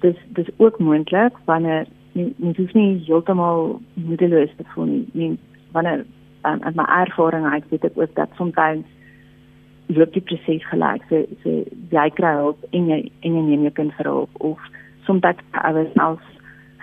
Dis 0.00 0.16
dis 0.28 0.50
ook 0.56 0.78
moontlik 0.78 1.34
wanneer 1.44 1.86
nie 2.12 2.52
dis 2.52 2.72
nie 2.72 3.02
heeltemal 3.06 3.80
moedeloos 3.94 4.52
te 4.56 4.64
voel 4.74 4.84
nie. 4.84 5.08
nie 5.12 5.38
wanneer 5.72 6.04
um, 6.44 6.62
in 6.66 6.72
my 6.74 6.84
ervaring 6.84 7.46
ek 7.54 7.64
weet 7.70 7.84
ek 7.84 7.98
ook 7.98 8.14
dat 8.14 8.28
soms 8.36 8.54
loop 9.96 10.12
die 10.14 10.22
proses 10.22 10.64
gelyk. 10.70 11.04
So 11.08 11.24
so 11.42 11.56
jy 11.94 12.06
kry 12.16 12.34
hulp 12.38 12.64
en 12.76 12.88
jy 12.92 13.00
en 13.26 13.36
jy 13.38 13.44
neem 13.48 13.66
jou 13.68 13.74
kind 13.78 13.94
vir 13.98 14.10
hulp 14.10 14.42
of 14.50 14.70
soms 15.06 15.24
dat 15.26 15.42
ouers 15.64 15.94
als 15.98 16.24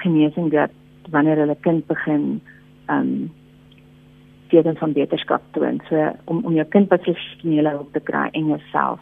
genesing 0.04 0.52
dat 0.52 0.74
wanneer 1.12 1.39
hulle 1.43 1.58
kind 1.62 1.88
begin 1.88 2.39
um 2.91 3.30
tekens 4.48 4.80
van 4.80 4.93
beterskap 4.93 5.43
toon. 5.52 5.82
So 5.89 6.12
om 6.26 6.43
om 6.46 6.56
jou 6.56 6.65
kind 6.76 6.88
professionele 6.88 7.76
hulp 7.80 7.93
te 7.93 8.04
kry 8.04 8.28
en 8.32 8.54
jouself. 8.56 9.00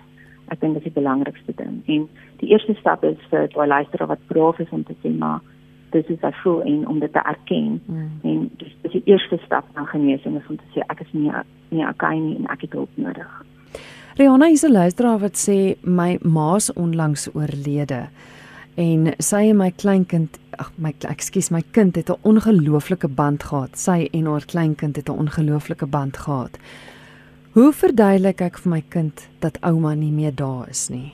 Ek 0.54 0.62
dink 0.62 0.78
dit 0.78 0.86
is 0.86 0.92
die 0.92 1.00
belangrikste 1.02 1.54
ding. 1.58 1.82
En 1.90 2.08
die 2.42 2.52
eerste 2.54 2.76
stap 2.80 3.04
is 3.04 3.18
vir 3.32 3.50
daai 3.54 3.68
luisteraar 3.68 4.14
wat 4.14 4.26
prof 4.30 4.60
is 4.62 4.70
om 4.70 4.84
te 4.86 4.98
sê 5.02 5.10
maar 5.10 5.42
dis 5.96 6.08
is 6.12 6.22
afro 6.28 6.60
en 6.62 6.88
om 6.88 7.00
dit 7.00 7.14
te 7.14 7.24
erken. 7.24 7.82
Mm. 7.86 8.12
En 8.24 8.46
dis 8.62 8.78
dis 8.84 8.98
die 9.00 9.06
eerste 9.14 9.40
stap 9.46 9.66
na 9.76 9.86
genesing 9.90 10.38
is 10.38 10.50
om 10.50 10.62
te 10.62 10.72
sê 10.76 10.86
ek 10.90 11.06
is 11.06 11.14
nie 11.14 11.32
nie 11.70 11.86
okay 11.88 12.18
nie 12.20 12.38
en 12.38 12.50
ek 12.54 12.68
het 12.68 12.78
hulp 12.78 13.02
nodig. 13.02 13.46
Rihanna 14.16 14.48
is 14.48 14.64
'n 14.64 14.72
luisteraar 14.72 15.20
wat 15.20 15.36
sê 15.36 15.76
my 15.84 16.18
ma's 16.24 16.74
onlangs 16.74 17.28
oorlede 17.34 18.08
en 18.76 19.14
sy 19.20 19.50
en 19.50 19.58
my 19.58 19.72
kleinkind 19.72 20.40
ag 20.58 20.72
my 20.78 20.94
ekskuus 21.00 21.52
my 21.52 21.62
kind 21.72 21.96
het 21.96 22.10
'n 22.10 22.22
ongelooflike 22.24 23.08
band 23.08 23.44
gehad. 23.44 23.78
Sy 23.78 24.08
en 24.14 24.26
haar 24.26 24.46
kleinkind 24.46 24.96
het 24.96 25.10
'n 25.10 25.20
ongelooflike 25.20 25.86
band 25.86 26.18
gehad. 26.18 26.58
Hoe 27.52 27.74
verduidelik 27.74 28.42
ek 28.42 28.58
vir 28.58 28.70
my 28.70 28.84
kind 28.90 29.28
dat 29.40 29.58
ouma 29.62 29.94
nie 29.94 30.12
meer 30.12 30.36
daar 30.36 30.70
is 30.70 30.90
nie? 30.90 31.12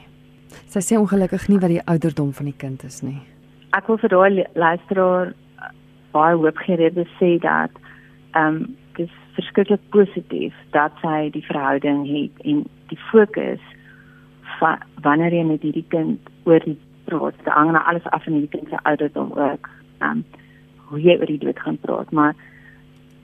Sy 0.68 0.80
sê 0.80 0.98
ongelukkig 0.98 1.48
nie 1.48 1.60
wat 1.60 1.70
die 1.70 1.86
ouderdom 1.86 2.34
van 2.34 2.46
die 2.46 2.58
kind 2.58 2.84
is 2.84 3.02
nie. 3.02 3.22
Ek 3.74 3.88
wil 3.88 3.98
vir 3.98 4.10
daai 4.10 4.46
luisteraar 4.54 5.34
baie 6.12 6.36
hoop 6.36 6.58
gee 6.58 6.78
dit 6.78 7.08
sê 7.20 7.40
dat 7.40 7.72
ehm 8.34 8.56
um, 8.56 8.76
verskriklik 9.36 9.84
positief 9.90 10.56
dat 10.76 10.96
sy 11.02 11.30
die 11.34 11.46
verhouding 11.46 12.04
het 12.08 12.46
en 12.46 12.64
die 12.92 13.00
fokus 13.10 13.64
van 14.60 14.84
wanneer 15.06 15.34
jy 15.34 15.44
met 15.48 15.66
hierdie 15.66 15.88
kind 15.94 16.32
oor 16.44 16.64
die 16.66 16.78
praat. 17.10 17.38
Dit 17.38 17.54
hang 17.54 17.72
nou 17.72 17.84
alles 17.84 18.08
af 18.12 18.24
van 18.24 18.40
die 18.40 18.52
kind 18.52 18.70
se 18.70 18.80
ouderdom 18.84 19.32
ook. 19.32 19.70
Ehm 20.00 20.22
um, 20.22 20.26
hoe 20.92 21.00
jy 21.00 21.16
oor 21.20 21.30
die 21.30 21.40
dood 21.40 21.60
gaan 21.60 21.78
praat, 21.80 22.10
maar 22.12 22.36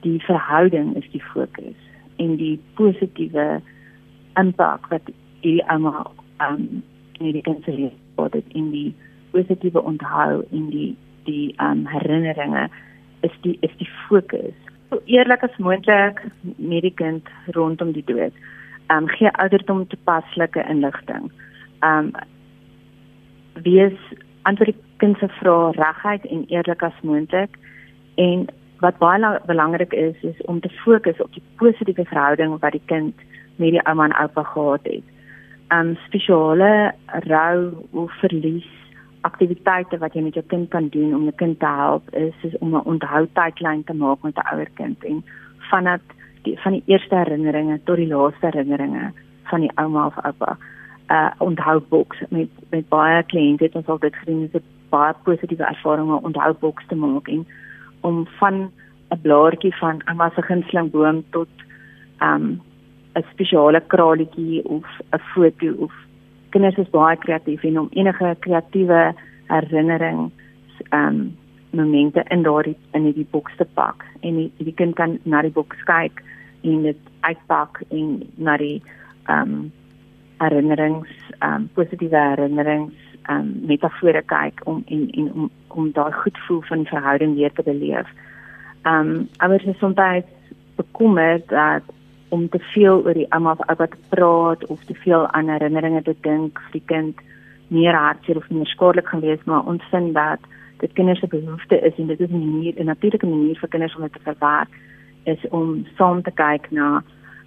die 0.06 0.20
verhouding 0.24 0.96
is 0.96 1.08
die 1.12 1.24
fokus 1.34 1.80
en 2.15 2.38
die 2.39 2.56
positiewe 2.80 3.60
impak 4.39 4.88
wat 4.93 5.12
die 5.41 5.60
ouma 5.67 6.06
ehm 6.38 6.54
um, 6.54 6.84
in 7.20 7.34
die 7.34 7.41
kind 7.41 7.63
se 7.65 7.74
lewe 7.74 8.30
het 8.32 8.54
in 8.54 8.72
die 8.72 8.93
positiewe 9.32 9.82
onthou 9.82 10.43
in 10.52 10.70
die 10.70 10.96
die 11.26 11.54
ehm 11.58 11.84
um, 11.84 11.86
herinneringe 11.91 12.70
is 13.22 13.36
die 13.41 13.58
is 13.62 13.74
die 13.78 13.89
fokus. 14.08 14.58
So 14.89 15.02
eerlik 15.06 15.43
as 15.43 15.58
moontlik 15.58 16.21
met 16.56 16.82
die 16.82 16.93
kind 16.95 17.28
rondom 17.56 17.91
die 17.91 18.06
dood. 18.06 18.34
Ehm 18.88 19.04
um, 19.04 19.08
gee 19.08 19.32
ouderdom 19.32 19.88
toepaslike 19.88 20.63
inligting. 20.69 21.32
Ehm 21.80 22.12
um, 22.13 23.63
wees 23.63 23.97
antwoord 24.41 24.71
die 24.71 24.84
kind 24.97 25.17
se 25.17 25.28
vrae 25.39 25.71
reguit 25.76 26.26
en 26.26 26.45
eerlik 26.47 26.84
as 26.84 27.02
moontlik 27.02 27.58
en 28.15 28.47
wat 28.80 28.97
baie 28.97 29.39
belangrik 29.45 29.93
is 29.93 30.15
is 30.21 30.41
om 30.45 30.60
te 30.60 30.69
fokus 30.69 31.21
op 31.21 31.34
die 31.34 31.43
positiewe 31.56 32.06
verhouding 32.06 32.60
wat 32.60 32.71
die 32.71 32.86
kind 32.86 33.15
met 33.56 33.73
die 33.76 33.84
ouma 33.84 34.06
en 34.06 34.15
oupa 34.21 34.43
gehad 34.43 34.84
het. 34.84 35.04
Um 35.73 35.95
spesiale 36.06 36.93
rou 37.28 37.73
of 37.91 38.12
verlies 38.21 38.69
aktiwiteite 39.30 40.00
wat 40.02 40.13
jy 40.13 40.22
met 40.26 40.38
jou 40.40 40.46
kind 40.54 40.70
kan 40.70 40.90
doen 40.94 41.16
om 41.16 41.28
jou 41.28 41.36
kind 41.42 41.60
te 41.60 41.72
help 41.80 42.10
is 42.16 42.48
is 42.50 42.58
om 42.60 42.76
'n 42.76 42.88
onthou-tydlyn 42.94 43.84
te 43.84 43.94
maak 43.94 44.24
met 44.24 44.38
'n 44.38 44.48
ouer 44.54 44.72
kind 44.80 45.04
en 45.04 45.24
vanaf 45.72 46.02
die 46.44 46.58
van 46.63 46.72
die 46.72 46.84
eerste 46.86 47.16
herinneringe 47.16 47.80
tot 47.84 47.96
die 47.96 48.08
laaste 48.08 48.46
herinneringe 48.46 49.12
van 49.52 49.60
die 49.60 49.72
ouma 49.76 50.06
of 50.06 50.18
oupa 50.24 50.58
uh 51.10 51.32
onthouboks. 51.38 52.24
Met 52.30 52.50
met 52.70 52.90
baie 52.90 53.24
kliënte 53.24 53.63
het 53.63 53.76
ons 53.76 53.88
al 53.88 54.00
dit 54.00 54.16
gedoen 54.16 54.44
is 54.44 54.60
'n 54.60 54.63
baie 54.90 55.13
positiewe 55.24 55.63
ervaring 55.63 56.08
om 56.12 56.26
onthouboks 56.30 56.88
te 56.88 56.96
maak 56.96 57.28
en 57.28 57.46
om 58.02 58.28
van 58.40 58.72
'n 59.10 59.22
blaartjie 59.22 59.76
van 59.76 60.02
'n 60.06 60.16
masse 60.16 60.42
gunsteling 60.42 60.92
boom 60.92 61.24
tot 61.30 61.48
um 62.22 62.62
'n 63.16 63.26
spesiale 63.32 63.82
kraletjie 63.88 64.63
of 64.63 64.86
'n 65.12 65.20
foto 65.34 65.74
of 65.86 65.94
kinders 66.58 66.82
is 66.82 66.93
baie 66.93 67.17
kreatief 67.22 67.63
en 67.70 67.80
om 67.86 67.89
enige 67.93 68.36
kreatiewe 68.46 69.02
herinnering 69.54 70.28
um 70.91 71.38
momente 71.78 72.24
in 72.34 72.43
daardie 72.43 72.78
in 72.98 73.06
hierdie 73.06 73.28
boks 73.32 73.58
te 73.58 73.65
pak 73.78 74.06
en 74.26 74.39
die, 74.41 74.52
die 74.58 74.74
kind 74.74 74.96
kan 74.98 75.20
na 75.24 75.43
die 75.46 75.54
boks 75.54 75.84
kyk 75.89 76.24
en 76.65 76.88
dit 76.89 77.12
uitpak 77.28 77.84
en 77.89 78.24
na 78.41 78.58
die 78.58 78.80
um 79.30 79.67
herinnerings, 80.38 81.10
ehm 81.39 81.54
um, 81.54 81.70
positiewe 81.74 82.17
herinnerings, 82.17 82.93
ehm 83.26 83.39
um, 83.39 83.54
metafore 83.70 84.22
kyk 84.22 84.62
om 84.65 84.84
en 84.86 85.10
en 85.10 85.32
om 85.34 85.50
om 85.67 85.91
daai 85.91 86.12
goed 86.13 86.38
voel 86.48 86.62
van 86.70 86.86
verhouding 86.86 87.36
weer 87.36 87.54
te 87.54 87.63
beleef. 87.63 88.10
Ehm 88.82 89.10
um, 89.10 89.30
ouers 89.38 89.63
is 89.63 89.78
soms 89.78 90.26
bekommerd 90.76 91.48
dat 91.50 91.84
om 92.30 92.50
te 92.50 92.60
veel 92.60 93.04
oor 93.06 93.13
die 93.13 93.32
ouma 93.32 93.52
of 93.52 93.70
oupa 93.70 93.88
te 93.88 93.98
praat 94.10 94.66
of 94.66 94.84
te 94.86 94.94
veel 94.94 95.28
aan 95.28 95.50
herinneringe 95.50 96.02
te 96.02 96.16
dink 96.22 96.60
vir 96.60 96.72
die 96.72 96.86
kind 96.86 97.22
meer 97.68 97.96
hartseer 97.96 98.38
of 98.38 98.50
meer 98.50 98.66
skadelik 98.66 99.08
gaan 99.08 99.22
wees, 99.22 99.44
maar 99.44 99.66
ons 99.66 99.84
vind 99.92 100.13
dat 100.13 100.40
dit 100.80 100.94
kinders 100.94 101.20
se 101.20 101.28
behoefte 101.28 101.80
is 101.80 101.96
en 101.98 102.08
dit 102.08 102.20
is 102.20 102.30
'n 102.30 102.40
manier 102.40 102.74
'n 102.78 102.86
natuurlike 102.86 103.26
manier 103.26 103.58
vir 103.60 103.70
kinders 103.70 103.96
om 103.96 104.02
dit 104.02 104.13
te 104.13 104.20
verwerk 104.24 104.70
is 105.24 105.50
om 105.50 105.86
saam 105.98 106.22
te 106.22 106.32
kyk 106.32 106.72
na 106.72 107.04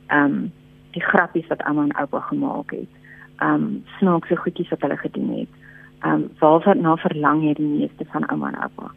ehm 0.07 0.25
um, 0.25 0.53
die 0.90 1.03
grappies 1.03 1.47
wat 1.47 1.62
ouma 1.62 1.83
en 1.83 1.97
oupa 2.03 2.21
gemaak 2.21 2.71
het. 2.71 2.93
Um 3.43 3.85
snaakse 3.99 4.37
goedjies 4.37 4.69
wat 4.69 4.81
hulle 4.81 4.97
gedoen 4.97 5.31
het. 5.38 5.53
Um 6.07 6.29
waarvan 6.38 6.81
na 6.81 6.97
verlang 6.97 7.45
jy 7.45 7.55
die 7.55 7.69
meeste 7.69 8.05
van 8.12 8.29
ouma 8.31 8.49
en 8.53 8.62
oupa? 8.66 8.90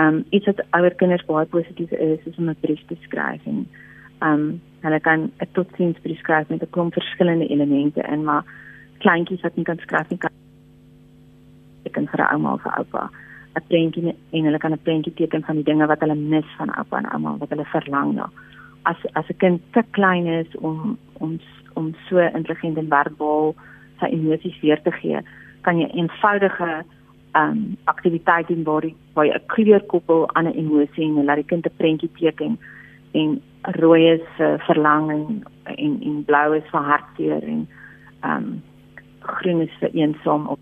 Um 0.00 0.24
iets 0.30 0.46
wat 0.46 0.62
ouer 0.70 0.94
kinders 0.94 1.24
baie 1.24 1.46
positief 1.46 1.90
is, 1.90 2.18
is 2.24 2.38
om 2.38 2.48
'n 2.48 2.56
brief 2.60 2.82
te 2.86 2.96
skryf 3.00 3.46
en 3.46 3.66
um 4.20 4.60
hulle 4.80 5.00
kan 5.00 5.30
'n 5.40 5.48
totsiens 5.52 5.98
brief 6.02 6.18
skryf 6.18 6.48
met 6.48 6.62
'n 6.62 6.70
klomp 6.70 6.92
verskillende 6.92 7.46
elemente 7.46 8.00
in, 8.00 8.24
maar 8.24 8.44
kleintjies 8.98 9.40
wat 9.40 9.56
nie 9.56 9.64
kan 9.64 9.78
skryf 9.78 10.10
nie 10.10 10.18
kan 10.18 10.30
ek 11.84 11.92
kan 11.92 12.06
vir 12.06 12.26
ouma 12.32 12.52
of 12.52 12.66
oupa 12.78 13.10
'n 13.56 13.66
prentjie 13.68 14.14
en 14.30 14.44
hulle 14.44 14.58
kan 14.58 14.72
'n 14.72 14.84
prentjie 14.86 15.14
teken 15.14 15.44
van 15.44 15.56
die 15.56 15.64
dinge 15.64 15.86
wat 15.86 16.00
hulle 16.00 16.14
mis 16.14 16.48
van 16.58 16.74
oupa 16.78 16.98
en 16.98 17.12
ouma 17.12 17.36
wat 17.38 17.48
hulle 17.48 17.64
verlang 17.64 18.14
na. 18.14 18.30
As 18.82 18.96
as 19.12 19.28
'n 19.28 19.36
kind 19.36 19.60
te 19.72 19.82
klein 19.90 20.26
is 20.26 20.56
om 20.56 20.98
om 21.12 21.38
om 21.74 21.94
so 22.08 22.18
intelligent 22.18 22.78
en 22.78 22.88
verbaal 22.88 23.54
sy 24.00 24.06
emosies 24.06 24.60
weer 24.60 24.82
te 24.82 24.92
gee, 24.92 25.20
kan 25.60 25.78
jy 25.78 25.88
eenvoudige 25.88 26.84
um, 27.34 27.76
aktiwiteite 27.84 28.54
doen 28.54 28.64
waar 28.64 28.84
jy 28.84 28.94
waar 29.14 29.26
jy 29.26 29.34
'n 29.34 29.46
kleur 29.46 29.82
koppel 29.92 30.28
aan 30.34 30.46
'n 30.46 30.58
emosie 30.62 31.04
en 31.04 31.24
laat 31.24 31.36
die 31.36 31.50
kind 31.52 31.66
'n 31.66 31.76
prentjie 31.76 32.10
teken 32.20 32.58
en 33.20 33.40
rooi 33.80 34.02
is 34.12 34.28
uh, 34.38 34.54
verlanging 34.68 35.44
en 35.64 35.98
en 36.10 36.22
blou 36.28 36.46
is 36.56 36.70
vir 36.72 36.88
hartseer 36.92 37.42
en 37.42 37.66
ehm 38.22 38.46
um, 38.46 38.62
groen 39.26 39.60
is 39.64 39.78
vir 39.80 39.94
eensaam 39.98 40.46
of 40.54 40.58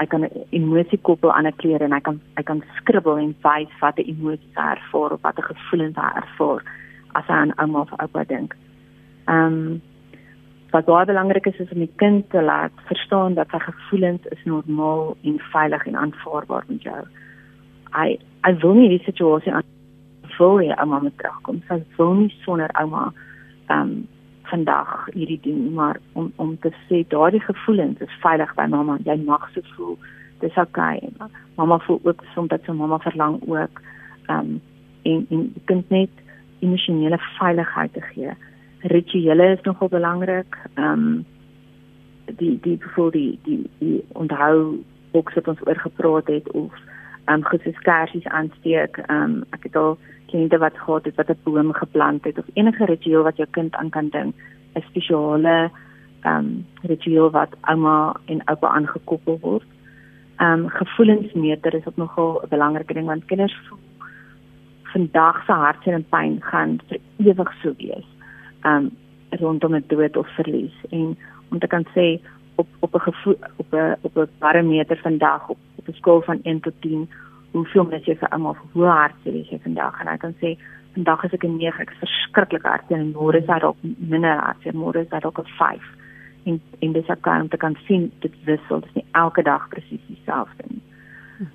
hy 0.00 0.06
kan 0.06 0.24
'n 0.24 0.44
emosie 0.50 0.98
koppel 1.08 1.32
aan 1.32 1.46
'n 1.46 1.56
kleur 1.62 1.82
en 1.82 1.92
hy 1.92 2.00
kan 2.00 2.20
hy 2.36 2.42
kan 2.42 2.62
skribbel 2.76 3.18
en 3.18 3.34
wys 3.44 3.72
wat 3.80 3.98
'n 3.98 4.10
emosie 4.14 4.54
ervaar 4.54 5.12
of 5.12 5.22
wat 5.22 5.38
'n 5.38 5.50
gevoelens 5.52 5.96
hy 5.96 6.10
ervaar 6.22 6.62
as 7.14 7.26
hy 7.26 7.34
aan 7.34 7.56
ouma 7.56 7.80
of 7.80 7.92
oupa 7.98 8.24
dink. 8.24 8.56
Ehm 9.26 9.46
um, 9.46 9.82
wat 10.70 10.84
baie 10.84 11.06
belangrik 11.06 11.46
is 11.46 11.58
is 11.58 11.72
om 11.72 11.78
die 11.78 11.96
kind 11.96 12.30
te 12.30 12.42
laat 12.42 12.72
verstaan 12.86 13.34
dat 13.34 13.48
sy 13.50 13.58
gevoelens 13.58 14.24
is 14.30 14.44
normaal 14.44 15.16
en 15.22 15.38
veilig 15.52 15.86
en 15.86 15.96
aanvaarbaar 15.96 16.64
met 16.68 16.82
jou. 16.82 17.02
Hy 17.98 18.18
hy 18.46 18.52
wil 18.62 18.74
nie 18.74 18.88
die 18.88 19.04
situasie 19.04 19.52
aan 19.52 19.62
wil 20.38 20.58
hê 20.60 20.70
ouma 20.76 21.00
moet 21.00 21.18
terugkom. 21.18 21.60
Sy 21.68 21.82
wil 21.96 22.14
nie 22.14 22.32
sonder 22.44 22.72
ouma 22.80 23.10
ehm 23.66 23.80
um, 23.80 24.08
vandag 24.50 25.06
hierdie 25.14 25.38
doen, 25.42 25.72
maar 25.74 26.00
om 26.18 26.32
om 26.36 26.56
te 26.58 26.72
sê 26.88 27.04
daardie 27.08 27.40
gevoelens 27.40 28.00
is 28.00 28.16
veilig 28.22 28.54
by 28.58 28.66
mamma. 28.66 28.98
Jy 29.04 29.16
mag 29.24 29.46
so 29.54 29.62
voel. 29.76 29.98
Dis 30.40 30.56
okay. 30.56 30.98
Mamma 31.56 31.78
voel 31.78 32.00
ook 32.02 32.24
soms 32.34 32.48
dat 32.48 32.64
sy 32.66 32.72
mamma 32.72 32.98
verlang 32.98 33.40
ook 33.46 33.82
ehm 34.26 34.38
um, 34.38 34.60
en 35.02 35.26
en 35.30 35.44
kind 35.64 35.90
net 35.90 36.10
emosionele 36.60 37.18
veiligheid 37.38 37.92
te 37.92 38.00
gee. 38.00 38.32
Rituele 38.80 39.52
is 39.52 39.62
nogal 39.62 39.88
belangrik. 39.88 40.58
Ehm 40.74 40.92
um, 40.92 41.26
die 42.36 42.58
die 42.62 42.78
voor 42.94 43.10
die 43.10 43.38
die 43.42 43.70
die 43.78 44.04
onthou 44.12 44.82
boks 45.10 45.34
wat 45.34 45.48
ons 45.48 45.66
oor 45.66 45.76
gepraat 45.76 46.26
het 46.26 46.50
of 46.50 46.72
um, 47.30 47.44
goed 47.44 47.62
soos 47.62 47.78
kersies 47.86 48.26
aansteek. 48.26 48.98
Um, 49.08 49.44
ek 49.56 49.68
het 49.68 49.76
al 49.76 49.98
kliënte 50.30 50.58
wat 50.58 50.78
gehad 50.78 51.04
het 51.04 51.16
wat 51.16 51.30
'n 51.30 51.42
boom 51.44 51.72
geplant 51.72 52.24
het 52.24 52.38
of 52.38 52.44
enige 52.54 52.84
ritueel 52.84 53.22
wat 53.22 53.36
jou 53.36 53.48
kind 53.50 53.74
aan 53.74 53.90
kan 53.90 54.08
dink, 54.08 54.34
'n 54.74 54.82
spesiale 54.88 55.70
um, 56.24 56.66
ritueel 56.82 57.30
wat 57.30 57.56
ouma 57.60 58.16
en 58.26 58.42
oupa 58.44 58.68
aangekoppel 58.68 59.38
word. 59.40 59.68
Um, 60.38 60.68
gevoelensmeter 60.68 61.74
is 61.74 61.86
ook 61.86 61.96
nogal 61.96 62.40
'n 62.42 62.48
belangrike 62.48 62.94
ding 62.94 63.06
want 63.06 63.24
kinders 63.24 63.56
voel 63.68 63.78
vandag 64.92 65.44
se 65.44 65.52
hartseer 65.52 65.94
en 65.94 66.06
pyn 66.08 66.38
gaan 66.42 66.78
vir 66.88 66.98
ewig 67.16 67.52
so 67.62 67.74
wees. 67.78 68.06
Um 68.66 68.90
rondom 69.40 69.74
'n 69.74 69.84
dood 69.86 70.16
of 70.16 70.28
verlies 70.34 70.74
en 70.90 71.16
om 71.50 71.58
te 71.58 71.66
kan 71.66 71.86
sê 71.94 72.20
op 72.62 72.68
op 72.84 72.94
'n 72.94 73.06
gevoel 73.08 73.38
op 73.62 73.72
'n 73.72 73.96
op 74.06 74.16
'n 74.16 74.28
parameter 74.38 74.98
vandag 75.08 75.48
op 75.48 75.58
op 75.78 75.88
'n 75.88 75.98
skaal 76.00 76.22
van 76.22 76.40
1 76.42 76.60
tot 76.60 76.74
10 76.80 77.08
hoeveel 77.50 77.84
mis 77.84 78.04
jy 78.04 78.16
vir 78.16 78.28
almal 78.28 78.56
hoe 78.72 78.86
hartseer 78.86 79.34
is 79.34 79.48
jy 79.48 79.58
vandag 79.62 80.00
en 80.00 80.08
ek 80.08 80.20
kan 80.20 80.34
sê 80.42 80.58
vandag 80.94 81.24
is 81.24 81.32
ek 81.32 81.44
'n 81.44 81.56
9 81.56 81.80
ek 81.82 81.90
is 81.90 82.02
verskriklik 82.04 82.62
hartseer 82.62 82.98
en 82.98 83.12
môre 83.12 83.38
is 83.38 83.46
dit 83.46 83.60
dalk 83.60 83.76
minder 83.82 84.36
hartseer 84.46 84.74
môre 84.74 85.00
is 85.00 85.08
dit 85.08 85.22
dalk 85.22 85.38
'n 85.38 85.56
5 85.58 85.84
en 86.44 86.60
en 86.78 86.92
dis 86.92 87.08
ook 87.08 87.26
om 87.26 87.48
te 87.48 87.56
kan 87.56 87.76
sien 87.86 88.12
dit 88.18 88.34
wissel 88.44 88.80
dit 88.80 88.88
is 88.88 88.94
nie 88.94 89.04
elke 89.10 89.42
dag 89.42 89.68
presies 89.68 90.06
dieselfde 90.06 90.64
nie. 90.68 90.82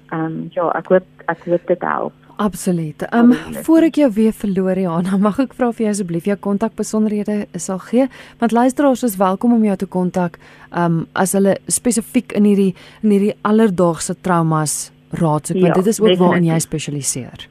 Ehm 0.09 0.25
um, 0.25 0.47
ja, 0.51 0.69
ek 0.73 0.87
hoop 0.87 1.25
ek 1.25 1.45
hoop 1.45 1.67
dit 1.67 1.81
help. 1.81 2.24
Absoluut. 2.35 3.01
Ehm 3.01 3.31
um, 3.31 3.53
voor 3.63 3.87
ek 3.87 3.95
jou 3.95 4.11
weer 4.11 4.33
verloor 4.33 4.79
Johanna, 4.79 5.17
mag 5.27 5.39
ek 5.39 5.53
vra 5.55 5.71
vir 5.71 5.85
jou 5.85 5.93
asseblief 5.93 6.25
jou 6.27 6.35
kontakbesonderhede 6.35 7.45
sal 7.55 7.79
gee? 7.79 8.07
Want 8.39 8.51
luisteraars 8.51 9.03
is 9.07 9.15
welkom 9.17 9.53
om 9.53 9.63
jou 9.63 9.75
te 9.75 9.87
kontak 9.87 10.39
ehm 10.71 10.99
um, 10.99 11.07
as 11.13 11.31
hulle 11.37 11.57
spesifiek 11.67 12.35
in 12.35 12.43
hierdie 12.43 12.73
in 13.03 13.15
hierdie 13.15 13.35
alledaagse 13.41 14.17
traumas 14.21 14.91
raad 15.15 15.47
soek, 15.47 15.57
ja, 15.57 15.69
want 15.69 15.75
dit 15.75 15.87
is 15.93 16.01
ook 16.01 16.17
waarin 16.19 16.43
jy 16.49 16.59
spesialiseer. 16.59 17.47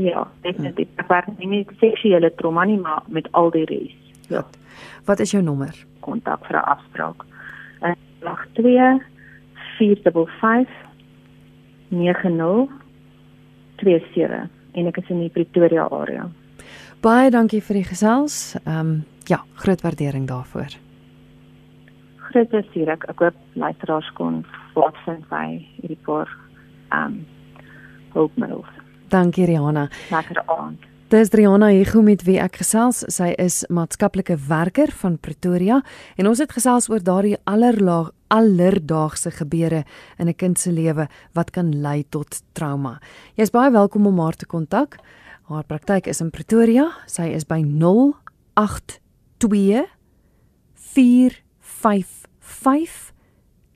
Ja, 0.00 0.24
definitief. 0.42 0.88
Ek 0.96 1.08
werk 1.08 1.28
nie 1.38 1.48
met 1.48 1.72
seksuele 1.80 2.32
trauma 2.38 2.64
nie, 2.64 2.78
maar 2.80 3.02
met 3.08 3.28
al 3.36 3.50
die 3.52 3.66
res. 3.68 3.92
Ja. 4.32 4.46
Wat 5.04 5.20
is 5.20 5.34
jou 5.34 5.42
nommer? 5.44 5.74
Kontak 6.00 6.46
vir 6.46 6.56
'n 6.56 6.64
afspraak. 6.64 7.24
82 8.20 9.02
455 9.78 10.68
90 11.88 12.79
27 13.82 14.48
en 14.72 14.90
ek 14.90 15.00
is 15.02 15.10
in 15.10 15.24
die 15.24 15.32
Pretoria 15.32 15.88
area. 15.90 16.28
Baie 17.00 17.30
dankie 17.32 17.62
vir 17.64 17.80
die 17.80 17.88
gesels. 17.88 18.56
Ehm 18.66 18.78
um, 18.80 18.92
ja, 19.30 19.38
groot 19.62 19.82
waardering 19.86 20.26
daarvoor. 20.26 20.74
Groot 22.30 22.48
plesier. 22.50 22.90
Ek, 22.90 23.06
ek 23.08 23.22
hoop 23.22 23.36
luisteraars 23.54 24.10
kon 24.18 24.42
wat 24.74 24.98
vind 25.06 25.26
by 25.30 25.46
hierdie 25.78 26.00
paar 26.06 26.28
ehm 26.90 27.20
um, 27.20 27.24
hulpmiddels. 28.14 28.70
Dankie 29.10 29.46
Rihanna. 29.46 29.88
Lekker 30.10 30.42
aand. 30.46 30.89
Dis 31.10 31.32
Rihanna 31.34 31.72
Hugo 31.74 32.04
met 32.06 32.20
wie 32.22 32.36
ek 32.38 32.60
gesels. 32.60 33.00
Sy 33.10 33.32
is 33.42 33.66
maatskaplike 33.66 34.36
werker 34.46 34.92
van 35.00 35.16
Pretoria 35.18 35.82
en 36.14 36.30
ons 36.30 36.38
het 36.38 36.54
gesels 36.54 36.86
oor 36.86 37.02
daardie 37.02 37.34
allerlaag 37.50 38.14
alledaagse 38.30 39.34
gebeure 39.34 39.82
in 40.22 40.28
'n 40.28 40.38
kind 40.38 40.54
se 40.58 40.70
lewe 40.70 41.08
wat 41.34 41.50
kan 41.50 41.82
lei 41.82 42.06
tot 42.10 42.42
trauma. 42.52 43.00
Jy 43.34 43.42
is 43.42 43.50
baie 43.50 43.70
welkom 43.72 44.06
om 44.06 44.18
haar 44.20 44.36
te 44.36 44.46
kontak. 44.46 44.98
Haar 45.48 45.64
praktyk 45.64 46.06
is 46.06 46.20
in 46.20 46.30
Pretoria. 46.30 46.92
Sy 47.06 47.26
is 47.34 47.44
by 47.44 47.64
082 47.64 49.86
455 50.74 53.12